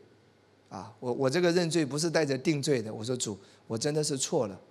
[0.69, 2.93] 啊，我我这个认罪不是带着定罪的。
[2.93, 4.61] 我说主，我真的是错了。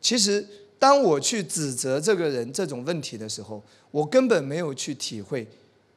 [0.00, 0.46] 其实
[0.78, 5.46] 当我去指责这个人这种问题的时候，我根本没有去体会，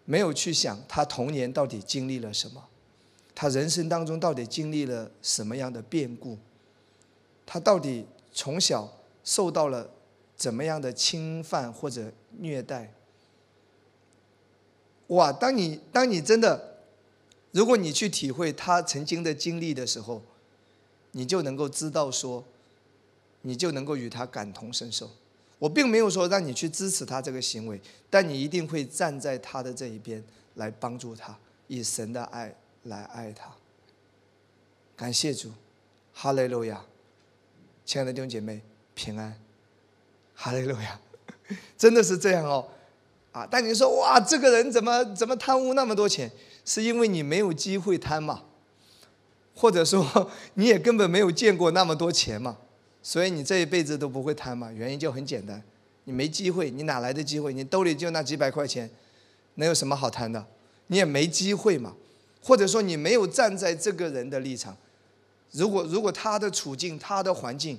[0.04, 2.62] 没有去想他童年到底经历了什么，
[3.34, 6.38] 他人生当中到底经历了什么样的变故，
[7.46, 8.06] 他到底
[8.38, 9.89] 从小受到了。
[10.38, 12.93] 怎么样的侵犯或者虐待？
[15.08, 15.34] 哇！
[15.34, 16.78] 当你当你真的，
[17.50, 20.21] 如果你去体会他曾经的经历的时候，
[21.13, 22.43] 你就能够知道说，
[23.41, 25.10] 你就能够与他感同身受。
[25.58, 30.23] 我并没有说让你去支持他这个行为，但你一定会站在他的这一边
[30.54, 33.52] 来帮助他，以神的爱来爱他。
[34.95, 35.52] 感谢主，
[36.13, 36.86] 哈利路亚！
[37.88, 38.62] 亲爱的弟兄姐妹，
[38.93, 39.34] 平安。
[40.36, 41.00] 哈利路亚，
[41.78, 42.67] 真的是这样哦，
[43.32, 43.47] 啊！
[43.50, 46.30] 但你说哇，这个人怎么怎么贪污那么多钱？
[46.65, 48.43] 是因为你没有机会贪嘛？
[49.56, 52.58] 或者说 你也根本没有见过那么多钱嘛？
[53.02, 54.69] 所以你这一辈子都不会贪嘛？
[54.69, 55.63] 原因就很简单，
[56.04, 57.54] 你没机会，你哪来的机会？
[57.54, 58.89] 你兜里就那几百块钱，
[59.56, 60.45] 能有什么好贪的？
[60.88, 61.95] 你也没机会嘛？
[62.43, 64.76] 或者说你没有站在这个人的立场，
[65.51, 67.77] 如果如果他的处境、他的环境，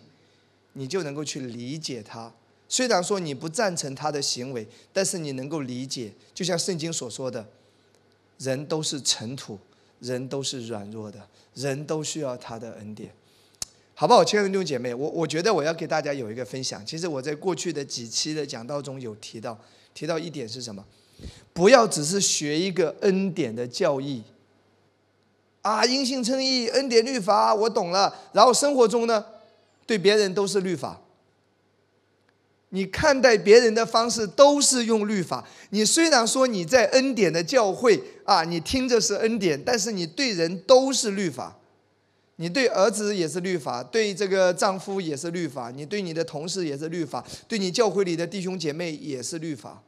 [0.72, 2.32] 你就能够去理解他。
[2.68, 7.46] 虽然说你不赞成他的行为，但是你能够理解，就像圣经所说的，
[8.38, 9.58] 人都是尘土，
[10.00, 13.10] 人都是软弱的，人都需要他的恩典，
[13.94, 14.94] 好不好，亲爱的弟兄姐妹？
[14.94, 16.84] 我我觉得我要给大家有一个分享。
[16.84, 19.58] 其实我在过去的几期的讲道中有提到，
[19.94, 20.84] 提到一点是什么？
[21.52, 24.22] 不要只是学一个恩典的教义，
[25.62, 29.24] 啊，因信称义，恩典律法我懂了，然后生活中呢，
[29.86, 31.00] 对别人都是律法。
[32.70, 35.42] 你看待别人的方式都是用律法。
[35.70, 41.56] 你虽然说你在恩典的教会啊，你听着是恩典，但是你对人都是律法。
[42.36, 49.82] 你对儿子也是律法，对这个丈夫也是律法，你对你的同事也是律法，对你教会里的弟兄姐妹也是律法。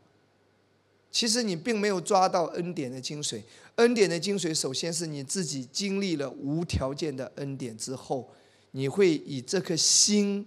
[1.10, 3.42] 其实你并没有抓到恩典的精髓。
[3.76, 8.30] 恩典的精髓，首先是你自己经历了无条件的恩典之后，
[8.72, 10.46] 你会以这颗心，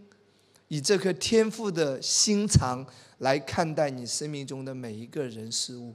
[0.67, 2.85] 以这颗天赋的心肠
[3.17, 5.93] 来看待你生命中的每一个人事物。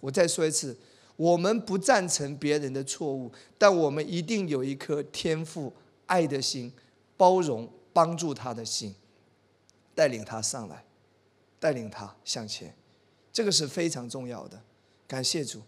[0.00, 0.76] 我再说一次，
[1.16, 5.72] 我们不赞成别人的错误，但我们一定有一颗天赋
[6.06, 6.72] 爱的心，
[7.16, 8.94] 包容帮助他的心，
[9.94, 10.84] 带领他上来，
[11.58, 12.72] 带领他向前，
[13.36, 14.58] 这个是非常重要的。
[15.06, 15.60] 感谢主。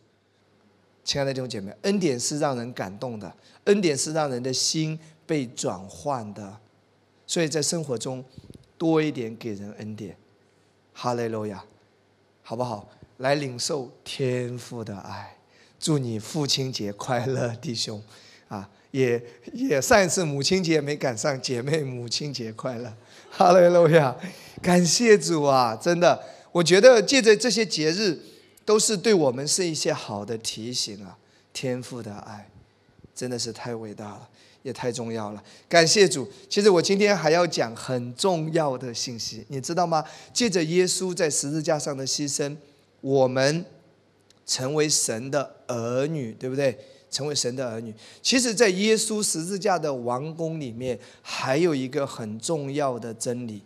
[1.04, 3.30] 亲爱的弟兄姐妹，恩典是让人感动的，
[3.64, 6.58] 恩典是让人的心被转换的，
[7.26, 8.24] 所以在生活中
[8.78, 10.16] 多一点给人恩典，
[10.94, 11.62] 哈利路亚，
[12.42, 12.88] 好不好？
[13.18, 15.36] 来领受天父的爱，
[15.78, 18.02] 祝你父亲节快乐，弟兄
[18.48, 18.66] 啊！
[18.92, 22.90] 也也上一次母亲节没赶上，姐妹母亲节快乐，
[23.30, 24.16] 哈利路亚！
[24.62, 25.76] 感谢主啊！
[25.76, 26.18] 真的，
[26.58, 28.18] 我觉得借着这些节日。
[28.68, 31.16] 都是对我们是一些好的提醒啊！
[31.54, 32.50] 天父的爱
[33.14, 34.28] 真的是太伟大了，
[34.62, 35.42] 也太重要了。
[35.66, 36.28] 感谢主。
[36.50, 40.04] 其实我今天还要讲很重要的信息，你知道吗？
[40.34, 42.54] 借着耶稣在十字架上的牺牲，
[43.00, 43.64] 我们
[44.44, 46.78] 成为神的儿女，对不对？
[47.10, 47.94] 成为神的儿女。
[48.20, 53.62] 其实，在耶稣十字架的王宫里面，还有一个很重要的真理。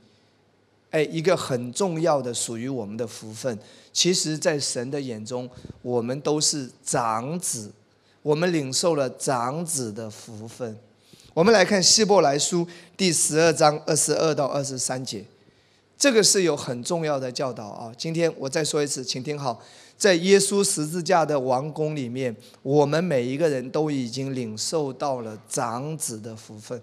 [0.92, 3.58] 哎，一个很重要的属于我们的福分，
[3.94, 5.48] 其实，在神的眼中，
[5.80, 7.72] 我们都是长子，
[8.20, 10.76] 我们领受了长子的福分。
[11.32, 15.24] 我们来看希伯来书第十二章二十二到二十三节，
[15.96, 17.90] 这个是有很重要的教导啊。
[17.96, 19.62] 今天我再说一次，请听好，
[19.96, 26.78] 在耶稣十字架的王宫里面，我们每一个人都已经领受到了长子的福分。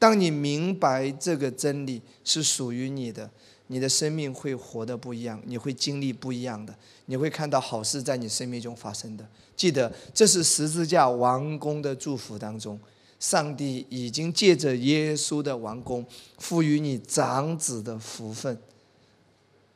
[0.00, 3.30] 当你明白这个真理是属于你的。
[3.72, 6.74] 你的生命会活得不一样，你会经历不一样的，
[7.06, 9.26] 你会看到好事在你生命中发生的。
[9.56, 12.78] 记得，这是十字架王宫的祝福当中，
[13.18, 16.04] 上帝已经借着耶稣的王宫
[16.36, 18.58] 赋予你长子的福分。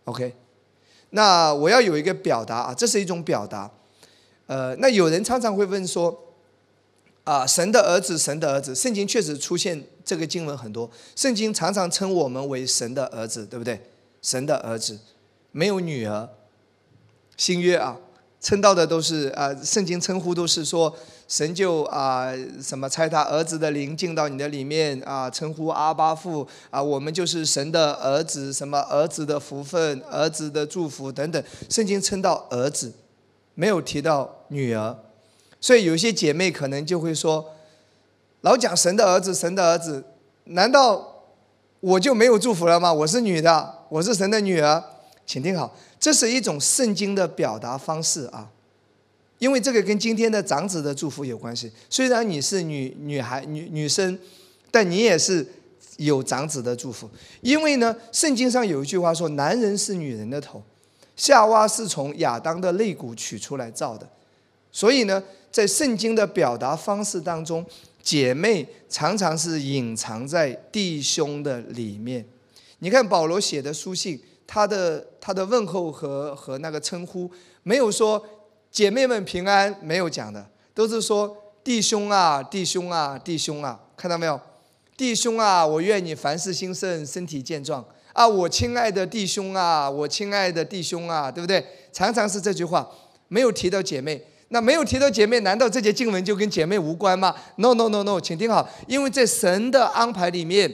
[0.04, 0.34] OK，
[1.10, 3.70] 那我要有一个表达啊，这是一种表达。
[4.46, 6.25] 呃，那有人常常会问说。
[7.26, 10.88] 啊，神的儿子，神的儿子，圣经确实出现这个经文很多。
[11.16, 13.80] 圣经常常称我们为神的儿子，对不对？
[14.22, 14.96] 神的儿子，
[15.50, 16.28] 没有女儿。
[17.36, 17.96] 新约啊，
[18.40, 31.42] 称到的都是啊，圣经称呼都是说神就啊什么差他儿子的灵进到你的里面啊，称呼阿巴父啊，我们就是神的儿子，什么儿子的福分、儿子的祝福等等。
[31.68, 32.92] 圣经称到儿子，
[33.54, 34.96] 没有提到女儿。
[35.66, 37.44] 所以有些姐妹可能就会说，
[38.42, 40.04] 老讲神的儿子，神的儿子，
[40.44, 41.24] 难道
[41.80, 42.92] 我就没有祝福了吗？
[42.92, 44.80] 我是女的，我是神的女儿，
[45.26, 48.48] 请听好，这是一种圣经的表达方式啊，
[49.40, 51.72] 因为这个跟今天的长子的祝福有关系。
[51.90, 54.16] 虽然你是女女孩女女生，
[54.70, 55.44] 但你也是
[55.96, 57.10] 有长子的祝福。
[57.40, 60.62] 因为呢，圣经上有一句话说，男人是女人的头，
[61.16, 64.08] 夏娃是从亚当的肋骨取出来造的，
[64.76, 65.22] 所以呢。
[65.48, 67.64] 在圣经的表达方式当中，
[68.02, 72.22] 姐妹常常是隐藏在弟兄的里面。
[72.80, 77.30] 你看保罗写的书信，他的他的问候和和那个称呼，
[77.62, 78.22] 没有说
[78.70, 81.34] 姐妹们平安，没有讲的，都是说
[81.64, 84.38] 弟兄啊，弟兄啊，弟兄啊，看到没有？
[84.94, 88.28] 弟兄啊，我愿你凡事兴盛，身体健壮啊！
[88.28, 91.64] 我亲爱的弟兄啊，我亲爱的弟兄啊，对不对？
[91.94, 92.86] 常常是这句话，
[93.28, 94.22] 没有提到姐妹。
[94.48, 100.72] 那没有提到姐妹，难道这节经文就跟姐妹无关吗？No No No No，请听好，因为在神的安排里面，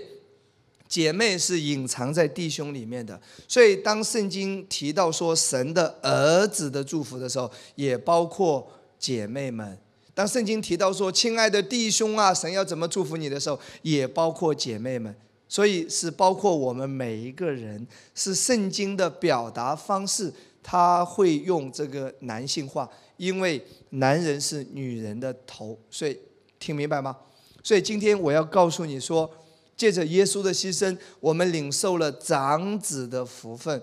[0.87, 3.19] 姐妹是隐藏在弟兄里面的。
[3.49, 9.75] 所以当圣经提到说神的儿子的祝福的时候，也包括姐妹们；
[10.13, 15.15] 当圣经提到说亲爱的弟兄啊，神要怎么祝福你的时候，也包括姐妹们。
[15.49, 22.89] 所以是包括我们每一个人，是圣经的表达方式，他会用这个男性化。
[23.17, 26.19] 因为男人是女人的头，所以
[26.59, 27.17] 听明白吗？
[27.63, 29.31] 所以今天我要告诉你说，
[29.77, 33.83] 借着耶稣的牺牲，我们领受了长子的福分，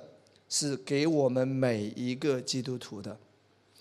[0.50, 3.18] 是给我们每一个基督徒的。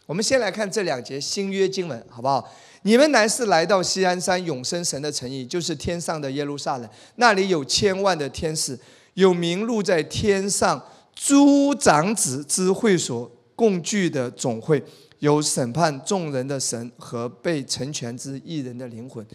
[0.06, 2.48] 我们先来看这两节新约经文，好不好？
[2.82, 8.78] 你们乃是来到西安山永生神的诚意，就是天上的耶路撒冷，那里有千万的天使，
[9.14, 10.82] 有名录在天上
[11.14, 14.82] 诸长子之会所共聚的总会。
[15.20, 19.26] 有审判众人的神和被成全之一人的灵魂，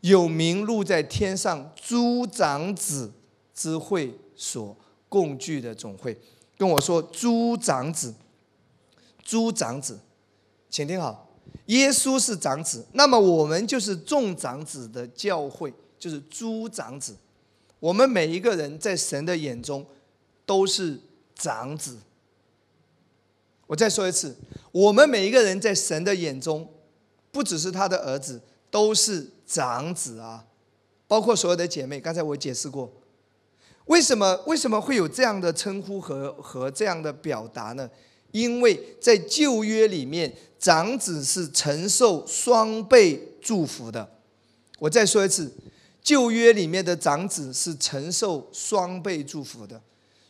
[0.00, 3.12] 有名录在天上诸长子
[3.52, 4.76] 之会所
[5.08, 6.16] 共聚的总会。
[6.56, 8.14] 跟我说，诸长子，
[9.24, 9.98] 诸长子，
[10.70, 11.28] 请听好，
[11.66, 17.16] 耶稣是长子，那么我们就是众长子的教会，就是诸长子。
[17.80, 19.84] 我们每一个人在神的眼中
[20.46, 21.00] 都是
[21.34, 21.98] 长子。
[23.66, 24.36] 我再说一次，
[24.72, 26.68] 我们每一个人在神的眼中，
[27.32, 28.40] 不只是他的儿子，
[28.70, 30.44] 都是长子啊，
[31.08, 31.98] 包括所有的姐妹。
[32.00, 32.92] 刚才我解释过，
[33.86, 37.88] 为什么为什么会有这样的称呼和和这样的表达呢？
[38.32, 44.10] 因为在旧约里面，长子是承受双倍祝福的。
[44.80, 45.52] 我再说一次，
[46.02, 49.80] 旧约里面的长子是承受双倍祝福的。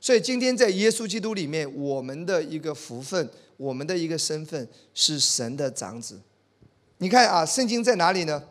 [0.04, 3.26] 所以今天在耶稣基督里面，我们的一个福分，
[3.56, 6.20] 我们的一个身份是神的长子。
[6.98, 8.42] 你看啊，圣经在哪里呢？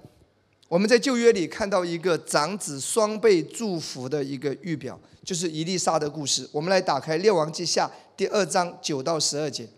[0.68, 6.50] 我们在旧约里看到一个长子双倍祝福的一个预表，就是以利沙的故事。
[6.52, 9.70] 我们来打开列王记下第二章九到十二节。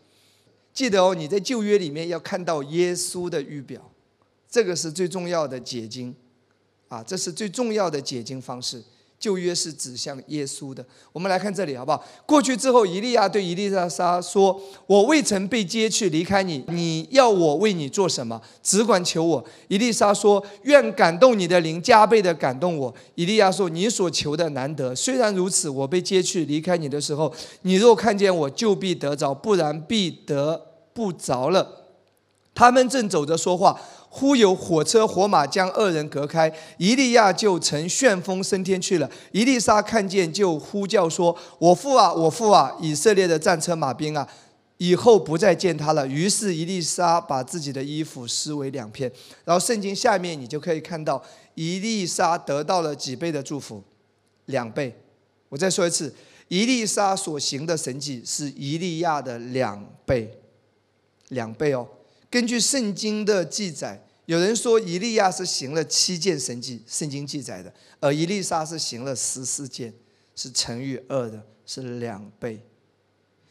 [0.73, 3.91] 记得哦，你在旧约里面要看到耶稣的预表，
[4.49, 6.15] 这个是最重要的解经，
[6.87, 8.81] 啊，这是最重要的解经方式。
[9.19, 10.85] 旧约是指向耶稣的。
[11.11, 12.03] 我们来看这里，好不好？
[12.25, 18.39] 过去之后，以利亚对以利沙说：“我未曾被接去离开你，你要我为你做什么？
[18.61, 24.93] 只管求我。”以利沙说：“愿感动你的灵加倍的感动我。”以利亚说：“你所求的难得。
[24.93, 30.61] 虽然如此，我被接去离开你的时候，你若看见我，就必得着；不然，必得
[30.93, 31.81] 不着了。”
[32.53, 33.79] 他们正走着说话。
[34.17, 39.11] 忽有火车火马将二人隔开，伊利亚就乘旋风升天去了。
[39.33, 42.73] 以利沙看见，就呼叫说：“我父啊，我父啊！
[42.79, 44.25] 以色列的战车马兵啊，
[44.77, 49.11] 以后不再见他了。”于是以利沙把自己的衣服撕为两片。
[49.43, 51.21] 然后圣经下面你就可以看到，
[51.55, 53.83] 以利沙得到了几倍的祝福，
[54.45, 54.95] 两倍。
[55.49, 56.15] 我再说一次，
[56.47, 60.39] 以利沙所行的神迹是伊利亚的两倍，
[61.27, 61.85] 两倍哦。
[62.29, 69.93] 根据圣经的记载，有人说以利亚是行了七件神迹，圣经记载的，而以利沙是行了十四件，
[70.35, 72.59] 是乘以二的，是两倍。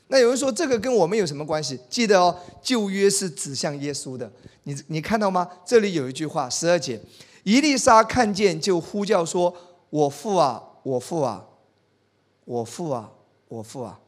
[0.09, 1.79] 那有人说这个跟我们有什么关系？
[1.89, 4.31] 记得哦，旧约是指向耶稣的。
[4.65, 5.49] 你你看到吗？
[5.65, 7.01] 这里有一句话，十二节，
[7.45, 9.55] 以利沙看见就呼叫说
[9.91, 11.47] ：“我父啊，我父啊，
[12.45, 13.13] 我父啊，
[13.49, 13.99] 我父啊。”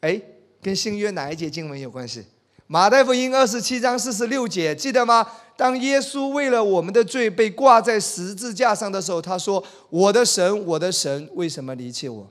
[0.00, 0.20] 哎，
[0.62, 2.24] 跟新约哪一节经文有关系？
[2.72, 5.26] 马太福音二十七章四十六节，记得吗？
[5.56, 9.60] 当耶稣为了我们的罪被挂在十字架上的时候，他说
[9.90, 12.30] ：“我的神，我的神，为什么离弃我？”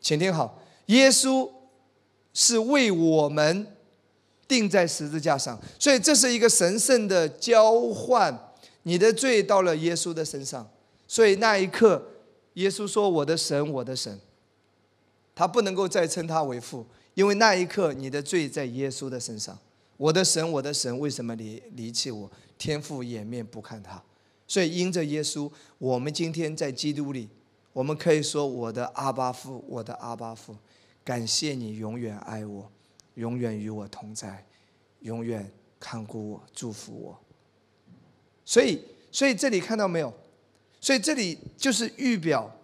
[0.00, 1.50] 请听好，耶稣
[2.32, 3.66] 是为我们
[4.46, 8.52] 钉在十字架上，所以这是一个神圣的交换。
[8.84, 10.70] 你的罪到了耶稣的身上，
[11.08, 12.00] 所以那一刻，
[12.52, 14.20] 耶稣说：“我的神，我的神。”
[15.34, 16.86] 他不能够再称他为父。
[17.16, 19.58] 因为那一刻，你的罪在耶稣的身上。
[19.96, 22.30] 我的神，我的神，为什么离离弃我？
[22.58, 24.02] 天父掩面不看他。
[24.46, 27.30] 所以因着耶稣，我们今天在基督里，
[27.72, 30.54] 我们可以说：“我的阿巴父，我的阿巴父，
[31.02, 32.70] 感谢你永远爱我，
[33.14, 34.44] 永远与我同在，
[35.00, 35.50] 永远
[35.80, 37.18] 看顾我，祝福我。”
[38.44, 40.12] 所以，所以这里看到没有？
[40.82, 42.54] 所以这里就是预表。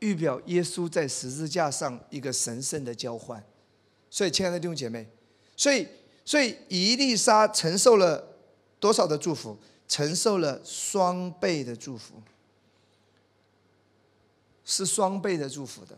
[0.00, 3.42] 预表耶稣在十字架上一个神圣的交换，
[4.10, 5.08] 所以亲爱的弟兄姐妹，
[5.56, 5.86] 所以
[6.24, 8.36] 所以以利沙承受了
[8.78, 9.58] 多少的祝福？
[9.88, 12.16] 承受了双倍的祝福，
[14.62, 15.96] 是双倍的祝福的。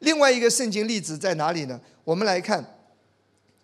[0.00, 1.80] 另外一个圣经例子在哪里呢？
[2.04, 2.78] 我们来看，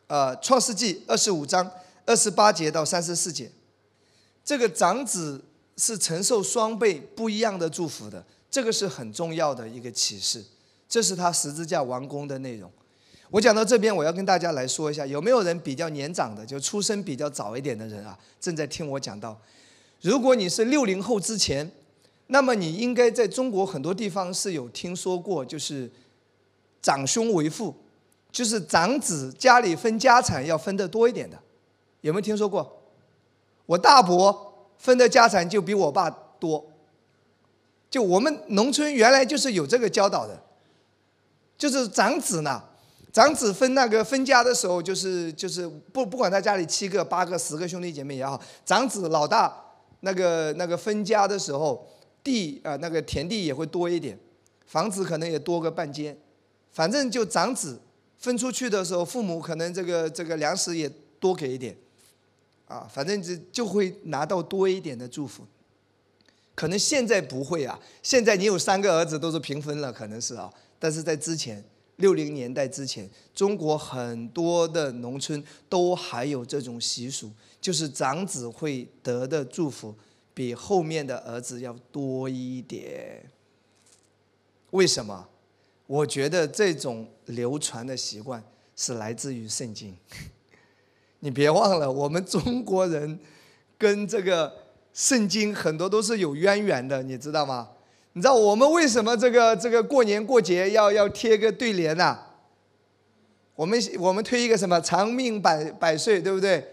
[0.07, 1.71] 呃，创世纪二十五章
[2.07, 3.53] 二十八节到三十四节，
[4.43, 5.45] 这个长子
[5.77, 8.25] 是承受双倍不一样的祝福的。
[8.57, 10.43] 这个是很重要的一个启示，
[10.89, 12.73] 这是他十字架完工的内容。
[13.29, 19.39] 我讲到这边，我要跟大家来说一下，有没有人比较年长的，就出生比较早一点的人啊，正在听我讲到。
[20.01, 21.71] 如果你是六零后之前，
[22.29, 25.93] 那么你应该在中国很多地方是有听说过，就是
[26.81, 27.75] 长兄为父，
[28.33, 31.39] 就是长子家里分家产要分得多一点的，
[32.01, 32.81] 有没有听说过？
[33.67, 36.09] 我大伯分的家产就比我爸
[36.41, 36.65] 多。
[37.89, 40.43] 就我们农村原来就是有这个教导的，
[41.57, 42.63] 就是长子呢，
[43.13, 49.55] 长子分那个分家的时候，就是就是不不管他家里七个八个十个兄弟姐妹也好，长子老大
[50.01, 51.89] 那个那个分家的时候，
[52.23, 54.19] 地啊那个田地也会多一点，
[54.67, 56.15] 房子可能也多个半间，
[56.73, 57.81] 反正就长子
[58.19, 61.75] 分出去的时候，父母可能这个这个粮食也多给一点，
[62.67, 65.47] 啊，反正就就会拿到多一点的祝福。
[66.57, 71.63] 可能现在不会啊，现在你有三个儿子都是平分了，可能是啊，但是在之前
[71.97, 77.31] 六零年代之前，中国很多的农村都还有这种习俗，
[77.61, 79.95] 就是长子会得的祝福
[80.35, 83.31] 比后面的儿子要多一点。
[84.71, 85.29] 为什么？
[85.87, 88.43] 我觉得这种流传的习惯
[88.75, 89.97] 是来自于圣经。
[91.21, 93.19] 你别忘了，我们中国人
[93.79, 94.53] 跟这个
[94.97, 97.69] 圣经很多都是有渊源的，你知道吗？
[98.15, 102.17] 你知道我们为什么这个这个过年过节要要贴个对联呐？
[103.55, 106.67] 我们我们推一个什么长命百百岁，对不对？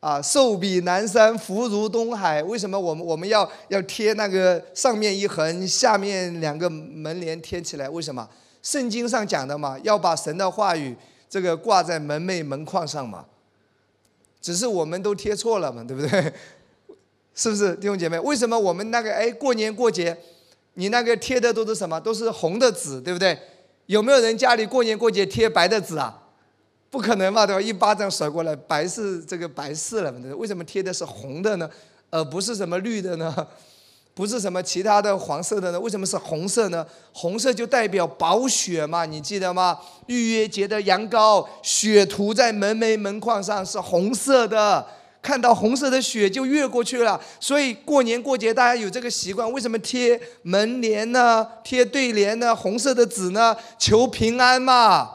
[0.00, 2.42] 啊，寿比南山，福如东海。
[2.42, 7.88] 为什么我们我们要要贴那个上面一横，下面两个门帘贴起来？
[7.88, 8.28] 为什么？
[8.60, 10.94] 圣经上讲的嘛，要把神的话语
[11.26, 13.24] 这个挂在门楣门框上嘛。
[14.42, 16.34] 只是我们都贴错了嘛，对不对？
[17.34, 18.18] 是不是弟兄姐妹？
[18.20, 20.16] 为什么我们那个哎过年过节？
[20.74, 22.00] 你那个贴的都是什么？
[22.00, 23.38] 都是红的纸，对不对？
[23.86, 26.18] 有没有人家里过年过节贴白的纸啊？
[26.88, 27.60] 不可能嘛，对吧？
[27.60, 31.68] 一巴掌甩过来，白是这个白事了，为什么贴的是红的呢？
[32.10, 33.34] 而不是什么绿的呢？
[34.14, 35.80] 不是什么其他的黄色的呢？
[35.80, 36.86] 为什么是红色呢？
[37.14, 39.78] 红色就代表宝血嘛，你记得吗？
[40.06, 44.86] 预约节的羊羔，血涂在门楣门框上是红色的。
[45.22, 49.50] 看到红色的血就越过去了，所以过年过节大家有这个习惯。
[49.52, 51.46] 为什么贴门帘呢？
[51.62, 52.54] 贴对联呢？
[52.56, 53.56] 红色的纸呢？
[53.78, 55.08] 求平安嘛，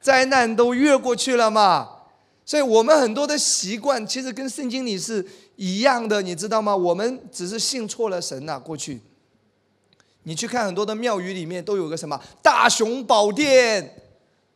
[0.00, 1.90] 灾难都越过去了嘛。
[2.46, 5.24] 所以我们很多的习惯其实跟圣经里是
[5.56, 6.74] 一样的，你知道吗？
[6.74, 8.58] 我们只是信错了神呐。
[8.58, 9.02] 过去，
[10.22, 13.96] 你去看很多的庙宇里面都有个什么大雄宝殿，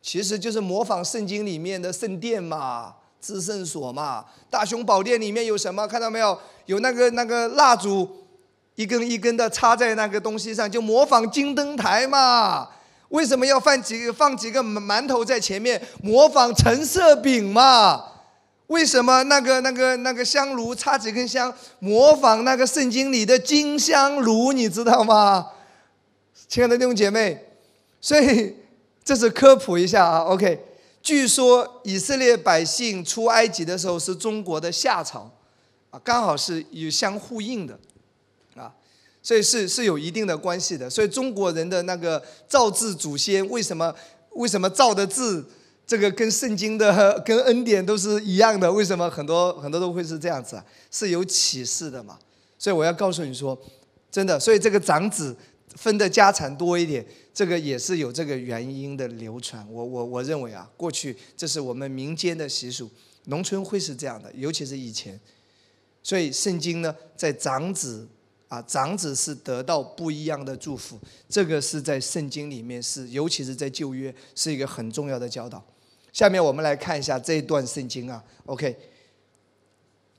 [0.01, 2.95] 其实就是模仿圣经里面的圣殿嘛。
[3.27, 5.85] 至圣所嘛，大雄宝殿里面有什么？
[5.85, 6.37] 看到没有？
[6.67, 8.09] 有那个那个蜡烛，
[8.75, 12.69] 一根一根的插在那个东西上，就模仿金灯台嘛。
[13.09, 18.01] 为什么要放几个放几个馒头在前面，模仿橙色饼嘛？
[18.67, 24.53] 为什么那个那个那个香炉插几根香，模仿那个圣经里的金香炉？
[24.53, 25.47] 你知道吗？
[26.47, 27.45] 亲爱的弟兄姐妹，
[27.99, 28.55] 所以
[29.03, 30.19] 这是科普一下啊。
[30.19, 30.66] OK。
[31.07, 35.31] 据说以色列百姓出埃及的时候是中国的夏朝，
[35.89, 37.79] 啊，刚好是有相呼应的，
[38.57, 38.75] 啊，
[39.23, 40.89] 所以是是有一定的关系的。
[40.89, 43.95] 所以中国人的那个造字祖先为什么
[44.31, 45.45] 为什么造的字
[45.85, 48.69] 这个跟圣经的 跟恩典都是一样的？
[48.69, 50.65] 为什么很多很多都会是这样子啊？
[50.91, 52.19] 是有启示的嘛？
[52.59, 53.57] 所以我要告诉你说，
[54.11, 55.33] 真的，所以这个长子
[55.77, 57.05] 分的家产多一点。
[57.33, 62.89] 这个也是有这个原因的流传，我我我认为啊，过去这是我们民间的习俗，
[63.25, 65.19] 农村会是这样的，尤其是以前，
[66.01, 68.07] 所以圣经呢，在长子
[68.47, 70.99] 啊，长子是得到不一样的祝福，
[71.29, 75.63] 这个是在圣经里面是，尤其是在旧约是一个很重要的教导。
[76.11, 78.75] 下面我们来看一下这一段圣经啊，OK，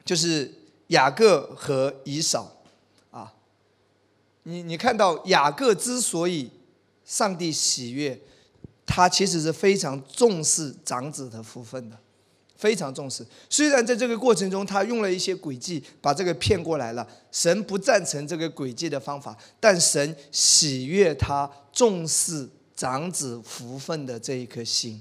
[0.04, 0.54] 就是
[0.88, 2.57] 雅各和以扫，
[4.48, 6.50] 你你看到雅各之所以。
[7.08, 8.20] 上帝喜悦，
[8.84, 11.98] 他其实是非常重视长子的福分的，
[12.54, 13.26] 非常重视。
[13.48, 22.46] 虽然在这个过程中，他用了一些诡计把这个骗过来了，神不赞成这个诡计的方法，但神喜悦他重视
[22.76, 25.00] 长子福分的这一颗心。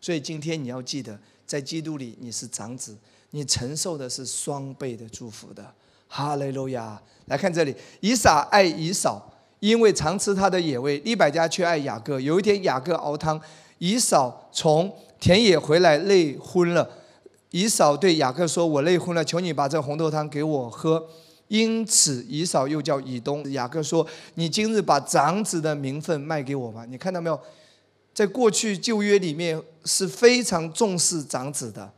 [0.00, 1.16] 所以今天你要记得，
[1.46, 2.96] 在基督里你是长子，
[3.30, 5.72] 你承受的是双倍的祝福的。
[6.08, 7.00] 哈利路亚！
[7.26, 9.32] 来看这里，以撒爱以扫。
[9.60, 12.20] 因为常吃他的野味，利百加却爱雅各。
[12.20, 13.40] 有一天，雅各熬汤，
[13.78, 16.88] 以扫从田野回来累昏了。
[17.50, 21.08] 以扫对雅各说：“我累昏了，求你把这红豆汤给我喝。”
[21.48, 23.50] 因此，以扫又叫以东。
[23.52, 27.40] 雅各说：“你今日把长子的名分卖给我吧。”你看到没有？
[28.12, 31.90] 在过去旧约里面是非常重视长子的，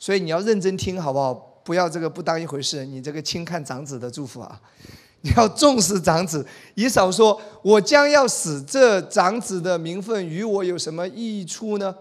[0.00, 1.45] 所以你要认真听好不好？
[1.66, 4.60] 不要这个不当一回事，你这个轻看长子的祝福啊。
[5.22, 6.46] 你要重视长子，
[6.76, 11.92] 以扫说：“我将要死，这长子的名分与我有什么益处呢？”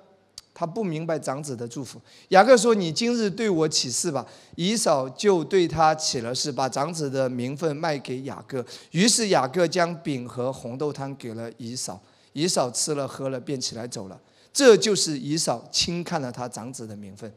[0.53, 1.99] 他不明白长子的祝福。
[2.30, 4.24] 雅各说：“你今日对我起誓吧。”
[4.55, 8.63] 以扫就对他起了誓，把长子的名分卖给雅各。
[8.91, 11.99] 于是雅各将饼和红豆汤给了以扫，
[12.34, 14.20] 以扫吃了喝了，便起来走了。
[14.53, 17.34] 这就是以扫轻看了他长子的名分。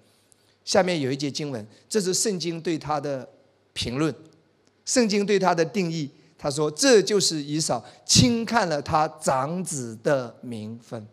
[0.68, 3.26] 下面有一节经文，这是圣经对他的
[3.72, 4.14] 评论。
[4.84, 11.08] 圣经对他的定义，他说：“这就是以扫轻看了他长子的名分。”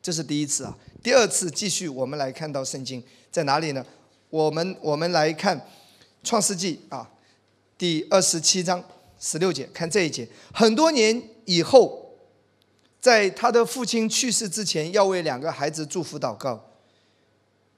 [0.00, 0.78] 这是第一次啊。
[1.02, 3.84] 第二次，继续我们来看到圣经在哪里呢？
[4.30, 5.60] 我们我们来看
[6.22, 7.10] 创世纪啊，
[7.76, 8.84] 第二十七章
[9.18, 10.28] 十六节，看这一节。
[10.54, 12.14] 很多年以后，
[13.00, 16.71] 在他的父亲去世之前，要为两个孩子祝福祷告，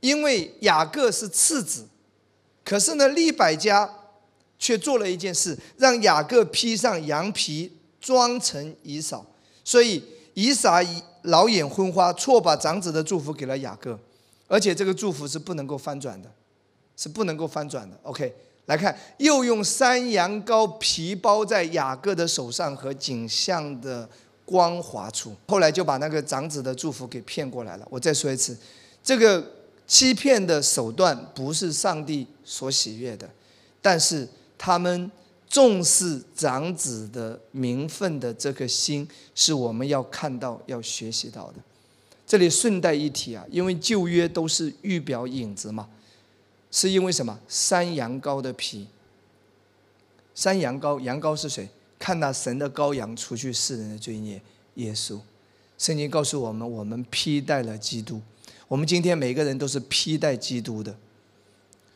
[0.05, 1.89] 因为雅各是次子，
[2.63, 3.91] 可是呢，利百加
[4.59, 9.25] 却做了一件事，让雅各披上羊皮，装成以扫，
[9.65, 10.85] 所以以撒
[11.23, 13.99] 老眼昏花，错把长子的祝福给了雅各，
[14.47, 16.31] 而且这个祝福是不能够翻转的，
[16.95, 17.99] 是不能够翻转的。
[18.03, 18.31] OK。
[18.67, 24.07] 来看，又用山羊羔皮包在雅各的手上和颈项的
[24.45, 27.87] 光滑处，后来就把那个长子的祝福给骗过来了。
[27.91, 28.57] 我再说一次，
[29.03, 29.43] 这个
[29.87, 33.29] 欺骗的手段不是上帝所喜悦的，
[33.83, 35.11] 但是他们
[35.47, 41.55] 重视长子的名分的这颗心，是我们要看到、要学习到的。
[42.27, 45.89] 这里顺带一提啊，因为旧约都是预表影子嘛。
[46.71, 47.39] 是因为什么？
[47.47, 48.89] 山羊羔的皮。
[50.35, 51.69] 山羊羔，羊羔是谁？
[51.99, 54.43] 看那神的羔羊，除去世人的罪孽。
[54.75, 55.21] 耶稣，
[55.79, 58.21] 圣经告诉我们，我们披戴了基督。
[58.69, 60.97] 我们今天每个人都是披戴基督的，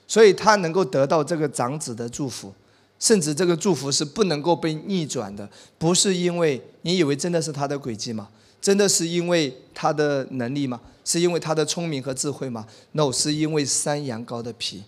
[0.06, 2.52] 所以他能够得到这个长子的祝福，
[2.98, 5.48] 甚至这个祝福是不能够被逆转的。
[5.78, 8.28] 不是因为你以为真的是他的诡计吗？
[8.60, 10.80] 真的是因为他的能力吗？
[11.04, 14.84] 是因为他的聪明和智慧吗？No，是因为山羊羔的皮，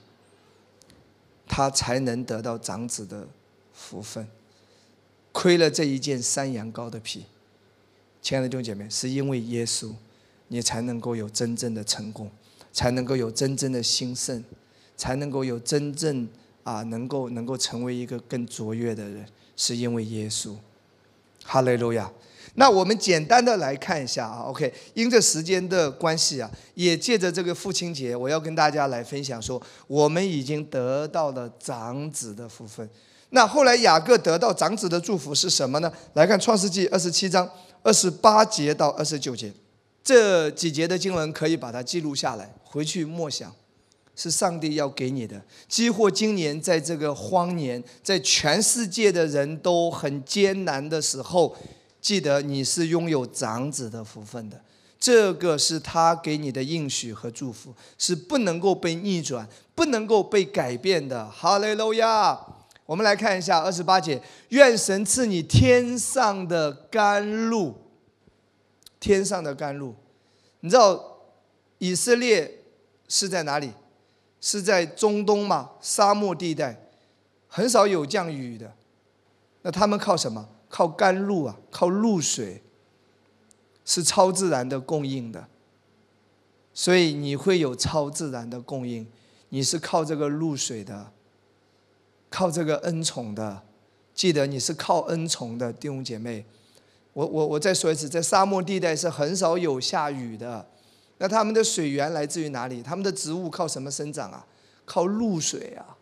[1.49, 3.26] 他才能得到长子的
[3.72, 4.28] 福分。
[5.33, 7.24] 亏了这一件山羊羔的皮，
[8.20, 9.93] 亲爱的弟兄姐妹，是因为耶稣，
[10.53, 12.30] 你才能够有真正的成功，
[12.72, 14.44] 才能够有真正的兴盛，
[14.96, 16.28] 才能够有真正
[16.64, 19.24] 啊，能够能够成为一个更卓越的人，
[19.57, 20.55] 是因为耶稣。
[21.44, 22.11] 哈利路亚。
[22.55, 32.88] 那我们简单的来看一下啊，OK，因着时间的关系啊，也借着这个父亲节，我要跟大家来分享说，我们已经得到了长子的福分。
[33.30, 35.92] 那后来雅各得到长子的祝福是什么呢？
[36.14, 37.48] 来看创世纪二十七章
[37.84, 39.53] 二十八节到二十九节，
[40.11, 43.54] 这几节的经文可以把它记录下来，回去默想，
[44.16, 45.40] 是上帝要给你的。
[45.68, 51.56] 几乎今年在这个荒年，在全世界的人都很艰难的时候。
[52.00, 54.61] 记得你是拥有长子的福分的，
[54.98, 61.30] 这个是他给你的应许和祝福，是不能够被逆转、不能够被改变的。
[61.30, 62.36] 哈利路亚！
[62.84, 67.76] 我们来看一下二十八节：愿神赐你天上的甘露，
[69.01, 69.96] 天上的甘露。
[70.61, 71.18] 你知道
[71.78, 72.62] 以色列
[73.09, 73.72] 是在哪里？
[74.42, 75.72] 是在中东嘛？
[75.80, 76.88] 沙漠地带，
[77.48, 78.72] 很少有降雨的。
[79.62, 80.48] 那他们靠什么？
[80.68, 82.62] 靠甘露啊，靠露水，
[83.84, 85.48] 是超自然的供应的，
[86.72, 89.07] 所以你会有超自然的供应。
[89.48, 91.12] 你是靠这个露水的，
[92.30, 93.62] 靠这个恩宠的。
[94.14, 96.46] 记得你是靠恩宠的弟兄姐妹。
[97.12, 100.66] 我我我再说一次，在沙漠地带是很少有下雨的。
[101.18, 102.82] 那他们的水源来自于哪里？
[102.82, 104.46] 他们的植物靠什么生长啊？
[104.84, 105.96] 靠露水啊。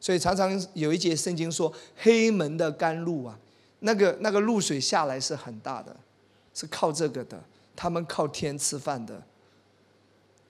[0.00, 3.38] 所以常常有一节圣经说黑门的甘露啊。
[3.80, 5.94] 那个那个露水下来是很大的，
[6.54, 7.42] 是靠这个的。
[7.74, 9.22] 他们靠天吃饭的，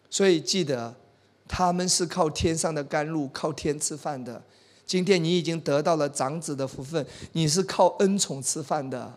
[0.09, 0.93] 所以记得，
[1.47, 4.43] 他们是靠天上的甘露，靠天吃饭的。
[4.85, 9.15] 今天你已经得到了长子的福分，你是靠恩宠吃饭的。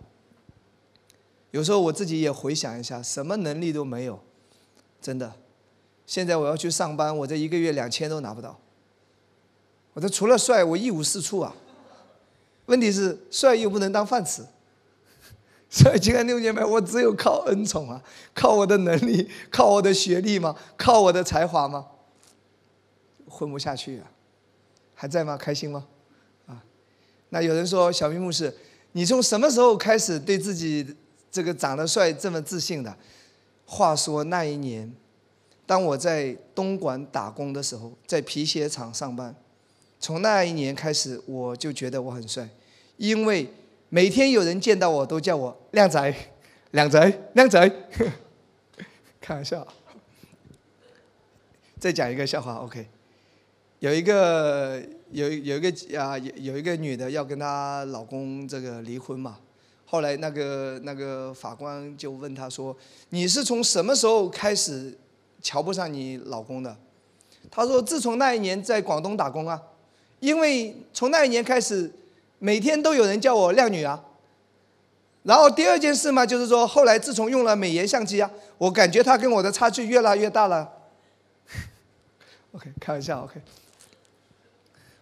[1.54, 4.20] 有时候我自己也回想一下，什么能力都没有，
[5.00, 5.32] 真的。
[6.08, 8.60] 现在我要去上班，我这一个月两千都拿不到。
[9.94, 11.56] 我这除了帅，我一无是处啊。
[12.66, 14.44] 问题是帅又不能当饭吃，
[15.70, 18.02] 所以今天六年妹，我只有靠恩宠啊，
[18.34, 20.56] 靠我的能力，靠我的学历吗？
[20.76, 21.86] 靠我的才华吗？
[23.30, 24.10] 混不下去啊！
[24.96, 25.38] 还在吗？
[25.38, 25.86] 开心吗？
[26.48, 26.64] 啊？
[27.30, 28.52] 那有人说小明牧师，
[28.94, 30.96] 你从什么时候开始对自己
[31.34, 32.96] 这个长得帅这么自信的？
[33.66, 34.94] 话说那一年，
[35.66, 39.36] 当我在东莞打工的时候，在皮鞋厂上班。
[40.00, 42.48] 从那一年开始，我就觉得我很帅，
[42.98, 43.52] 因为
[43.90, 46.14] 每天有人见到我都叫我靓仔，
[46.70, 47.72] 靓仔，靓仔。
[49.20, 49.66] 开玩笑。
[51.80, 52.88] 再讲一个笑话，OK。
[53.80, 59.40] 有一个有有一个啊有有一个女的要跟她老公这个离婚嘛，
[59.94, 62.76] 后来那个那个法官就问她说
[63.10, 64.92] ：“你是从什么时候开始
[65.40, 66.76] 瞧不上你老公的？”
[67.52, 69.62] 她说：“自从那一年在广东打工啊。”
[70.20, 71.94] 因为从那一年开始，
[72.40, 74.04] 每天都有人叫我靓女啊。
[75.22, 78.28] 然后第二件事嘛，就是说后来自从用了美颜相机啊，
[78.58, 80.68] 我感觉他跟我的差距越拉越大了。
[82.54, 83.40] OK，开玩笑，OK。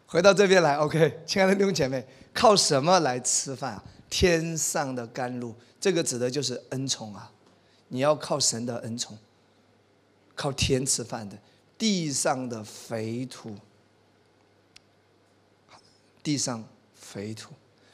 [0.07, 3.83] 回到这边来，OK，亲爱的弟兄姐妹，靠什么来吃饭啊？
[4.11, 7.31] 天上的甘露，这个指的就是恩宠啊！
[7.87, 9.17] 你要靠神的恩宠，
[10.35, 11.39] 靠天吃饭的，
[11.77, 13.55] 地上的肥土，
[16.21, 17.53] 地上肥土，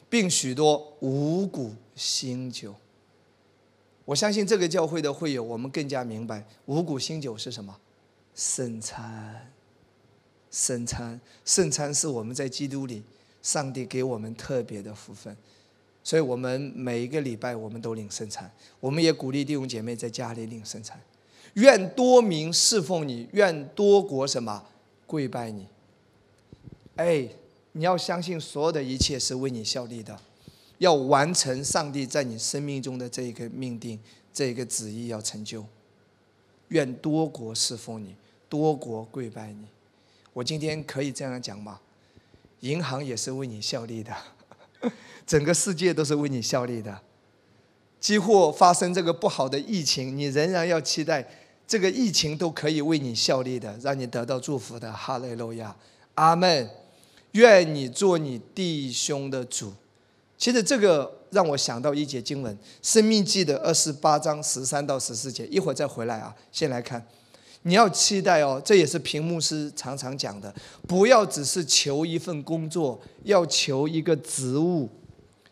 [0.10, 2.76] 并许多五谷新酒。
[4.04, 7.80] 我相信这个教会的会友，我们更加明白五谷新酒是什么？
[8.34, 9.54] 圣餐，
[10.50, 13.04] 圣餐，圣餐是我们在基督里，
[13.44, 15.38] 上帝给我们特别的福分。
[16.08, 18.50] 所以我们每一个礼拜我们都领圣餐，
[18.80, 20.98] 我们也鼓励弟兄姐妹在家里领圣餐。
[21.56, 24.64] 愿多民侍奉你，愿多国什么
[25.06, 25.68] 跪拜你。
[26.96, 27.28] 哎，
[27.74, 30.18] 你要相信所有的一切是为你效力的，
[30.78, 34.00] 要完成上帝在你生命中的这一个命定，
[34.32, 35.66] 这一个旨意要成就。
[36.70, 38.16] 愿多国侍奉你，
[38.48, 39.66] 多国跪拜你。
[40.32, 41.82] 我今天可以这样讲吗？
[42.62, 44.16] 银行也是为你效力的。
[45.26, 47.02] 整个世界都是为你效力的，
[48.00, 51.28] 几乎发生这个不好的疫情，你仍然要期待
[51.68, 54.92] 这个疫情都可以为你效力的，让你得到祝福的。
[54.94, 55.76] 哈利路亚，
[56.16, 56.70] 阿门。
[57.34, 59.72] 愿你做你弟兄的主。
[60.38, 65.46] 其实这个让我想到一节经文，《生命记》的二十八章十三到十四节。
[65.48, 67.06] 一会儿再回来啊，先来看。
[67.64, 70.54] 你要期待哦，这也是屏幕师常常讲的，
[70.88, 74.88] 不要只是求一份工作，要求一个职务。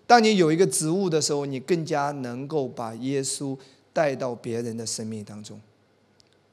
[0.07, 3.57] 当你有一个职务的时候，你更加能够把耶稣
[3.91, 5.59] 带到别人的生命当中。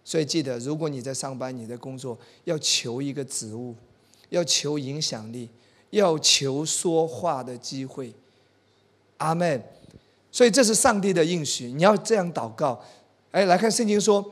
[0.05, 3.75] 所以记得，如果你在上班，你在工作，要求一个职务，
[4.31, 5.49] 要求影响力，
[5.91, 8.13] 要求说话的机会。
[9.19, 9.63] 阿门。
[10.33, 12.83] 所以这是上帝的应许，你要这样祷告。
[13.33, 14.25] 哎，来看圣经说：“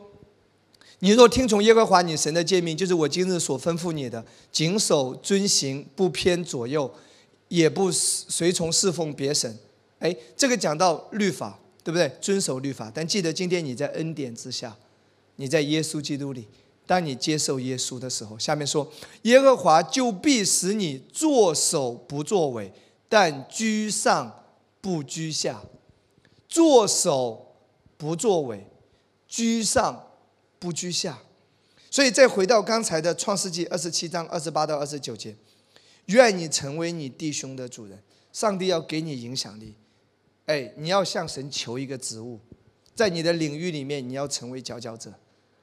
[1.01, 6.91] 你若听从耶和华你神的诫命，就是我今日所吩咐你的，谨守遵行，不偏左右。”
[7.51, 9.59] 也不随从侍奉别神，
[9.99, 12.09] 哎，这个讲到律法，对不对？
[12.21, 14.77] 遵守律法，但记得今天你在恩典之下，
[15.35, 16.47] 你在耶稣基督里，
[16.87, 18.89] 当你接受耶稣的时候，下面说，
[19.23, 22.73] 耶和华就必使你作首不作尾，
[23.09, 24.45] 但居上
[24.81, 25.61] 不居下，
[26.49, 27.57] 作首
[27.97, 28.65] 不作尾，
[29.27, 30.10] 居上
[30.61, 31.19] 不居下。
[31.91, 35.35] 所以再回到刚才的创世纪二十七章二十八到二十九节。
[36.07, 38.01] 愿你成为你弟兄的主人，
[38.33, 39.75] 上帝要给你影响力。
[40.47, 42.41] 哎，你要向神求一个职务，
[42.95, 45.13] 在你的领域里面，你要成为佼佼者。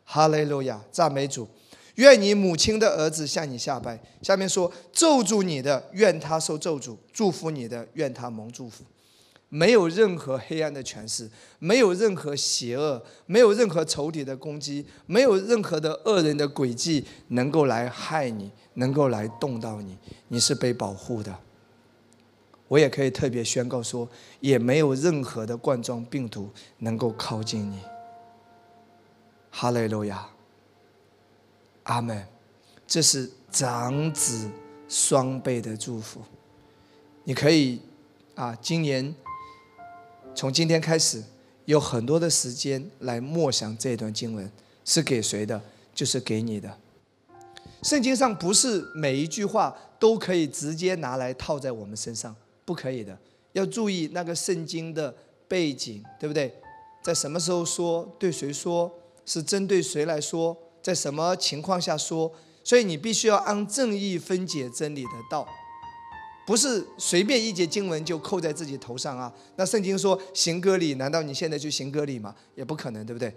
[0.03, 1.47] 哈利路亚，赞美主。
[1.95, 3.99] 愿你母亲的儿子向你下拜。
[4.21, 8.85] 下面说，咒诅你的，愿他受咒诅；祝福你的，愿他蒙祝福。
[9.49, 11.29] 没有任何黑暗的权势，
[11.59, 21.33] 没有任何邪恶，没有任何仇敌的攻击，没有任何的恶人的诡计能够来害你，能够来动到你，你是被保护的。
[22.67, 24.09] 我也可以特别宣告说，
[24.41, 27.79] 也没有任何的冠状病毒能够靠近你。
[29.49, 30.27] 哈利路亚，
[31.83, 32.27] 阿门。
[32.85, 34.49] 这是长子
[34.89, 36.21] 双倍的祝福。
[37.23, 37.81] 你可以
[38.35, 39.15] 啊，今年。
[40.37, 41.23] 从今天开始，
[41.65, 44.51] 有很多的时间来默想这段经文，
[44.85, 45.59] 是给谁的？
[45.95, 46.77] 就是给你的。
[47.81, 53.17] 圣经上不是每一句话都可以直接拿来套在我们身上，不可以的。
[53.53, 55.11] 要注意那个圣经的
[55.47, 56.53] 背景，对不对？
[57.01, 58.07] 在什么时候说？
[58.19, 58.93] 对谁说？
[59.25, 60.55] 是针对谁来说？
[60.83, 62.31] 在什么情况下说？
[62.63, 65.47] 所以你必须要按正义分解真理的道。
[66.47, 69.29] 不是随便一节经文就扣在自己头上啊！
[69.57, 72.33] 那圣经说行割礼，难道你现在就行割礼吗？
[72.55, 73.35] 也不可能，对不对？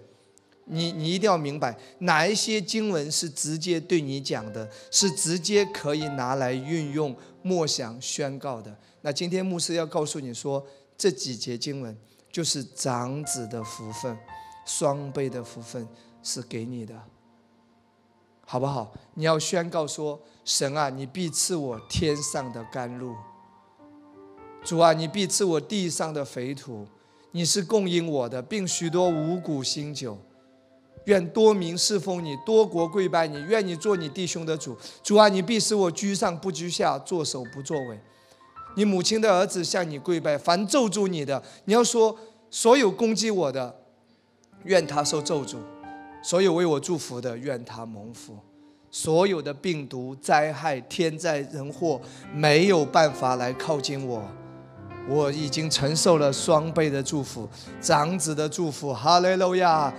[0.67, 8.73] 你你一定要明白哪一些经文是直接对你讲的，是直接可以拿来运用默想宣告的。
[9.01, 10.65] 那今天牧师要告诉你说，
[10.97, 11.93] 这几节经文
[12.31, 14.17] 就是长子的福分，
[14.65, 15.85] 双倍的福分
[16.23, 16.97] 是给你的。
[18.51, 18.91] 好不好？
[19.13, 23.13] 你要宣告说：“神啊，你必赐我天上的甘露；
[24.61, 26.85] 主啊，你必赐我地上的肥土。
[27.31, 30.17] 你是供应我的，并许多五谷新酒。
[31.05, 33.41] 愿多民侍奉你，多国跪拜你。
[33.43, 34.75] 愿你做你弟兄的主。
[35.01, 37.97] 主啊，你必使我居上不居下，作首不作尾。
[38.75, 42.17] 你母亲的儿子向你跪拜，凡咒诅你的，你要说：
[42.49, 43.73] 所有攻击我的，
[44.65, 45.55] 愿他受咒诅。”
[46.21, 48.35] 所有为我祝福的，愿他蒙福；
[48.89, 51.99] 所有的病毒、灾害、天灾人祸，
[52.33, 54.23] 没有办法来靠近我。
[55.09, 57.49] 我已经承受了双倍的祝福，
[57.81, 58.93] 长子的祝福。
[58.93, 59.91] 哈利路亚！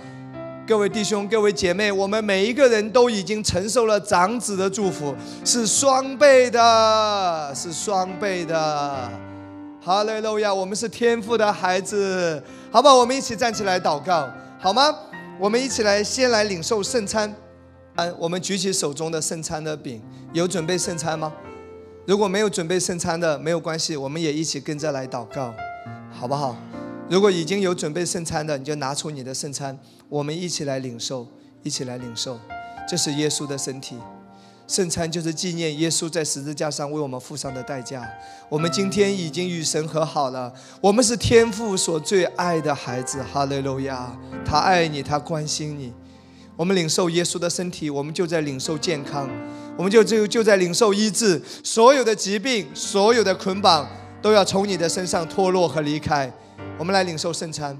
[0.65, 5.13] 各位弟兄、各位姐妹，我们每一个人都已经承受了长子的祝福，
[5.43, 9.09] 是双倍的，是双倍的。
[9.81, 10.53] 哈利路亚！
[10.53, 12.95] 我们是天父的孩子，好不好？
[12.95, 14.95] 我们一起站起来祷告，好吗？
[15.43, 17.35] 我们一起来，先来领受圣餐。
[17.95, 21.33] 嗯，我们举起手中的圣餐的饼，有准备圣餐吗？
[22.05, 25.53] 如果没有准备圣餐的，没有关系，我们也一起跟着来祷告，
[26.09, 26.55] 好不好？
[27.09, 29.77] 如果已经有准备圣餐的，你就拿出你的圣餐，
[30.07, 31.27] 我们一起来领受，
[31.61, 32.39] 一起来领受。
[32.87, 33.97] 这是耶稣的身体。
[34.67, 38.09] 圣餐就是纪念耶稣在十字架上为我们付上的代价。
[38.49, 43.21] 我们今天已经与神和好了，我们是天父所最爱的孩子。
[43.21, 44.17] 哈利路亚！
[44.45, 45.93] 他爱你，他关心你。
[46.55, 49.29] 我们领受耶稣的身体，我们就在领受健康，
[49.75, 51.41] 我们就就就在领受医治。
[51.63, 53.87] 所有的疾病，所有的捆绑，
[54.21, 56.31] 都要从你的身上脱落和离开。
[56.77, 57.77] 我们来领受圣餐，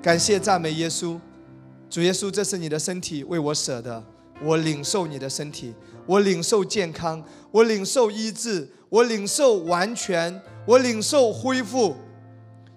[0.00, 1.18] 感谢赞美耶稣，
[1.90, 4.04] 主耶稣，这是你的身体为我舍的，
[4.42, 5.74] 我领受你的身体。
[6.06, 11.96] 我领受健康，我领受医治，我领受完全，我领受恢复。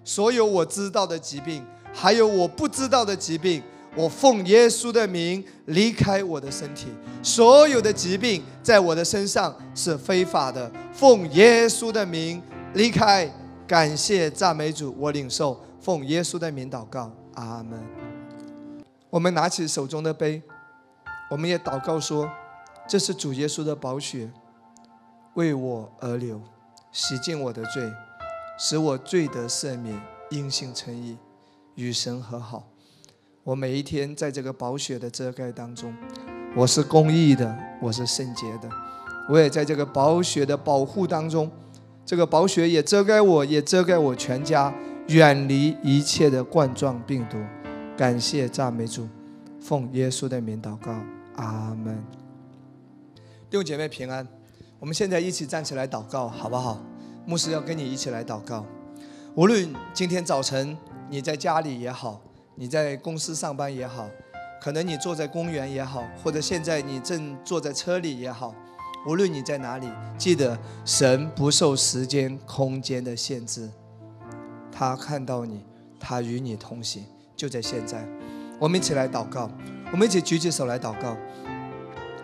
[0.02, 3.62] 所有我知道的疾病，还有我不知道的疾病，
[3.94, 6.88] 我奉耶稣的名离开我的身体。
[7.22, 12.42] 所有的疾病在我的身上是非法的，奉耶稣的名
[12.74, 13.30] 离开。
[13.66, 17.80] 感谢赞美主，我领受，奉耶稣的名祷告，阿门。
[19.10, 20.42] 我们拿起手中的杯，
[21.30, 22.28] 我们也祷告说。
[22.90, 24.28] 这是主耶稣的宝血，
[25.34, 26.42] 为我而流，
[26.90, 27.88] 洗净我的罪，
[28.58, 29.96] 使我罪得赦免，
[30.30, 31.16] 因信称义，
[31.76, 32.66] 与神和好。
[33.44, 35.94] 我每一天在这个宝血的遮盖当中，
[36.56, 38.68] 我是公义的，我是圣洁的。
[39.28, 41.48] 我也在这个宝血的保护当中，
[42.04, 44.74] 这个宝血也遮盖我，也遮盖我全家，
[45.06, 47.38] 远离一切的冠状病毒。
[47.96, 49.08] 感谢赞美主，
[49.60, 50.92] 奉耶稣的名祷告，
[51.36, 52.19] 阿门。
[53.50, 54.24] 弟兄姐妹平安，
[54.78, 56.80] 我们现在一起站起来祷告，好不好？
[57.26, 58.64] 牧师要跟你一起来祷告。
[59.34, 60.78] 无论今天早晨
[61.08, 62.22] 你在家里也好，
[62.54, 64.08] 你在公司上班也好，
[64.62, 68.54] 可能你坐在公园也好，或者现在你正坐在车里也好，
[69.04, 73.68] 无论你在哪里，记得神不受时间、空间的限制，
[74.70, 75.64] 他看到你，
[75.98, 78.06] 他与你同行，就在现在。
[78.60, 79.50] 我们一起来祷告，
[79.90, 81.16] 我们一起举起手来祷告。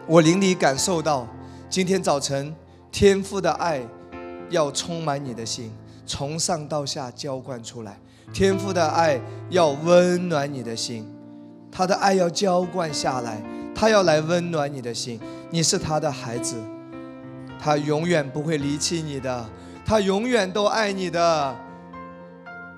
[0.09, 1.27] 我灵里感受到，
[1.69, 2.55] 今天早晨
[2.93, 3.83] 天父的爱
[4.51, 5.73] 要充满你的心，
[6.07, 7.99] 从上到下浇灌出来。
[8.33, 11.13] 天父的爱要温暖你的心，
[11.73, 13.43] 他的爱要浇灌下来，
[13.75, 15.21] 他要来温暖你的心。
[15.51, 16.55] 你是他的孩子，
[17.59, 19.45] 他永远不会离弃你的，
[19.85, 21.57] 他永远都爱你的。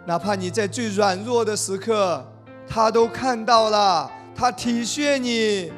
[0.07, 2.27] 哪怕你在最软弱的时刻，
[2.67, 5.71] 他都看到了，他体恤你。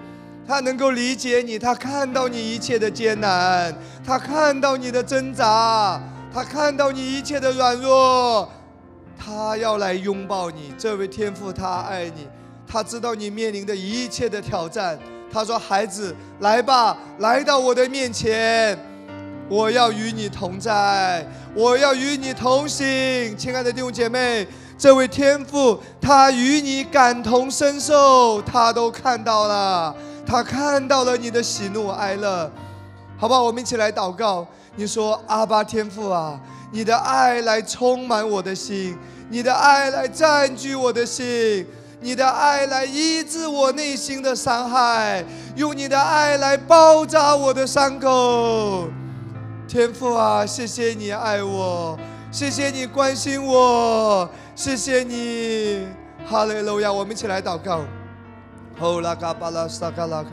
[0.46, 3.72] 他能够理解你，他看到你一切的艰难，
[4.04, 6.00] 他看到你的挣扎，
[6.34, 8.48] 他看到你一切的软弱，
[9.16, 10.74] 他要来拥抱你。
[10.76, 12.26] 这位天父，他爱你，
[12.66, 14.98] 他知道你面临的一切的挑战。
[15.32, 18.76] 他说：“孩子，来吧，来到我的面前，
[19.48, 21.24] 我要与你同在，
[21.54, 24.44] 我要与你同行。”亲爱的弟兄姐妹，
[24.76, 29.94] 这位天父，他与你感同身受，他都看到了。
[30.26, 32.50] 他看到了你的喜怒哀乐，
[33.18, 34.46] 好吧，我们一起来祷告。
[34.76, 36.40] 你说：“阿巴天父啊，
[36.70, 38.96] 你的爱来充满我的心，
[39.28, 41.66] 你的爱来占据我的心，
[42.00, 45.24] 你的爱来医治我内心的伤害，
[45.56, 48.88] 用你的爱来包扎我的伤口。”
[49.66, 51.98] 天父啊，谢谢你爱我，
[52.30, 55.86] 谢谢你关心我，谢谢你，
[56.24, 56.92] 哈利路亚！
[56.92, 57.80] 我们一起来祷告。
[58.80, 60.30] 哦，拉嘎巴拉萨嘎拉嘎，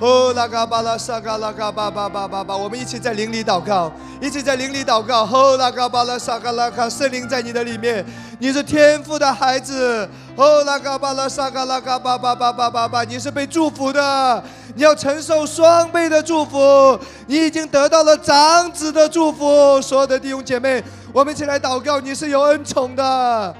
[0.00, 5.22] 哦，拉嘎巴拉萨嘎拉嘎巴巴巴巴巴，我们一起在灵里祷告，一起在灵里祷告。
[5.22, 8.04] 哦，拉嘎巴拉萨嘎拉卡，圣灵在你的里面，
[8.40, 10.08] 你是天赋的孩子。
[10.34, 14.42] 哦，拉嘎巴拉萨嘎拉嘎巴巴巴巴巴巴，你是被祝福的，
[14.74, 16.98] 你要承受双倍的祝福，
[17.28, 19.80] 你已经得到了长子的祝福。
[19.80, 23.54] 所有的弟兄姐妹，我们一起来祷告，你是有恩宠的，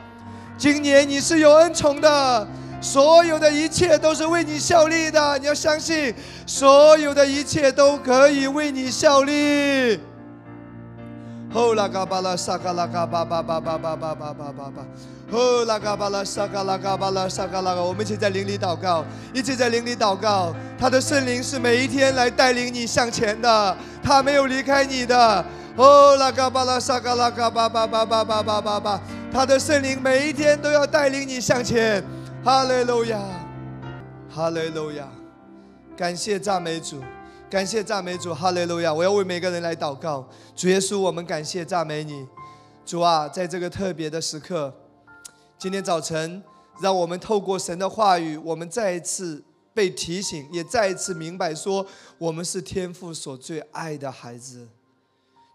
[0.58, 2.48] 今年你是有恩宠的。
[2.81, 6.14] 所有的一切都是为你效力的，你要相信，
[6.47, 10.01] 所有的一切都可以为你效力。
[11.53, 14.87] 吼啦嘎巴拉萨嘎拉嘎巴巴巴巴巴巴巴巴巴巴，
[15.31, 19.05] 吼啦嘎巴拉萨嘎拉嘎巴拉萨嘎拉嘎，我们一起在灵里祷告，
[19.35, 20.55] 一起在灵里祷告。
[20.78, 25.45] 他的圣灵是每一天来带领你向前的，他没有离开你的。
[25.76, 29.01] 哦啦嘎巴拉萨嘎拉嘎巴巴巴巴巴巴巴巴，
[29.33, 32.03] 他的圣灵每一天都要带领你向前。
[32.43, 33.20] 哈利路亚，
[34.30, 35.07] 哈利路亚，
[35.95, 36.99] 感谢赞美主，
[37.51, 38.95] 感谢赞美主，哈利路亚！
[38.95, 40.26] 我要为每个人来祷告，
[40.57, 42.26] 主耶稣，我们感谢赞美你，
[42.86, 44.72] 主啊，在这个特别的时刻，
[45.59, 46.43] 今天早晨，
[46.80, 51.86] 让我们透过神的话语，我们再一次被提醒，也再一次明白说，
[52.16, 54.66] 我们是天父所最爱的孩子。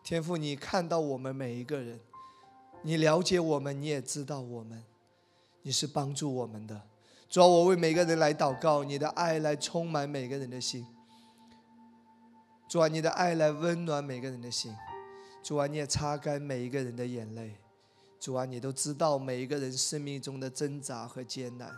[0.04, 2.00] 天父，你看到我们每一个人，
[2.84, 4.84] 你了解我们，你也知道我们，
[5.66, 6.80] 你是帮助我们的。
[7.28, 10.86] 主啊，我为每个人来祷告，你的爱来充满每个人的心。
[12.70, 14.72] 主啊，你的爱来温暖每个人的心。
[15.42, 17.56] 主啊，你也擦干每一个人的眼泪。
[18.20, 21.72] 主啊，你都知道每一个人生命中的挣扎和艰难。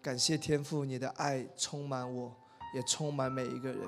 [0.00, 2.32] 感谢天父，你的爱充满我，
[2.72, 3.80] 也充满每一个人。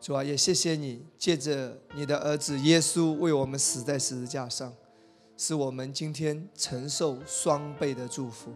[0.00, 4.72] 主啊，也谢谢你借着你的儿子耶稣为我们死在十字架上，
[5.38, 8.52] 使我们今天承受双倍的祝福，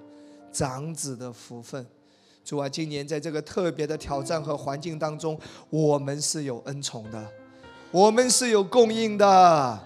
[0.53, 1.87] 长子的福分。
[2.45, 5.39] 主啊，今年在这个特别的挑战和环境当中，
[5.71, 7.25] 我们是有恩宠的。
[7.93, 9.81] 我们是有供应的，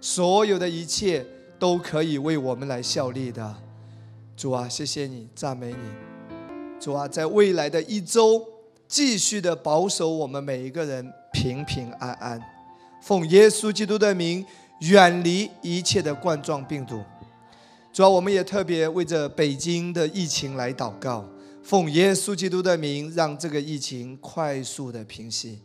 [0.00, 1.26] 所有的一切
[1.58, 3.56] 都可以为我们来效力的。
[4.36, 6.78] 主啊，谢谢你，赞美你。
[6.78, 8.46] 主啊，在未来的一周，
[8.86, 12.40] 继续的保守我们每一个人平平安安。
[13.02, 14.46] 奉耶稣基督的名，
[14.80, 17.02] 远离一切的冠状病毒。
[17.92, 21.24] 主要，我们也特别为着北京的疫情来祷告。
[21.62, 25.58] 奉耶稣基督的名，让这个疫情快速的平息。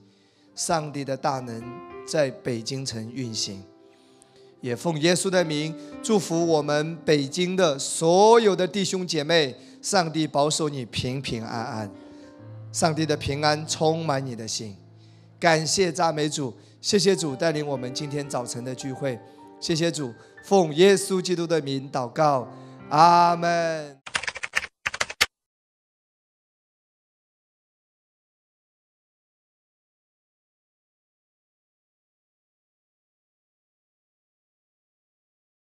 [0.56, 1.64] 上帝的大能
[2.08, 3.64] 在北京城运行，
[4.62, 9.56] 也奉耶稣的名祝福我们北京的所有的弟兄姐妹。
[9.82, 11.92] 上帝保守你平平安安，
[12.72, 14.76] 上帝的平安充满你的心。
[15.38, 16.54] 感谢赞美主，
[16.84, 19.18] 谢谢主带领我们今天早晨的聚会，
[19.58, 20.14] 谢谢主，
[20.44, 22.46] 奉耶稣基督的名祷告，
[22.90, 24.03] 阿门。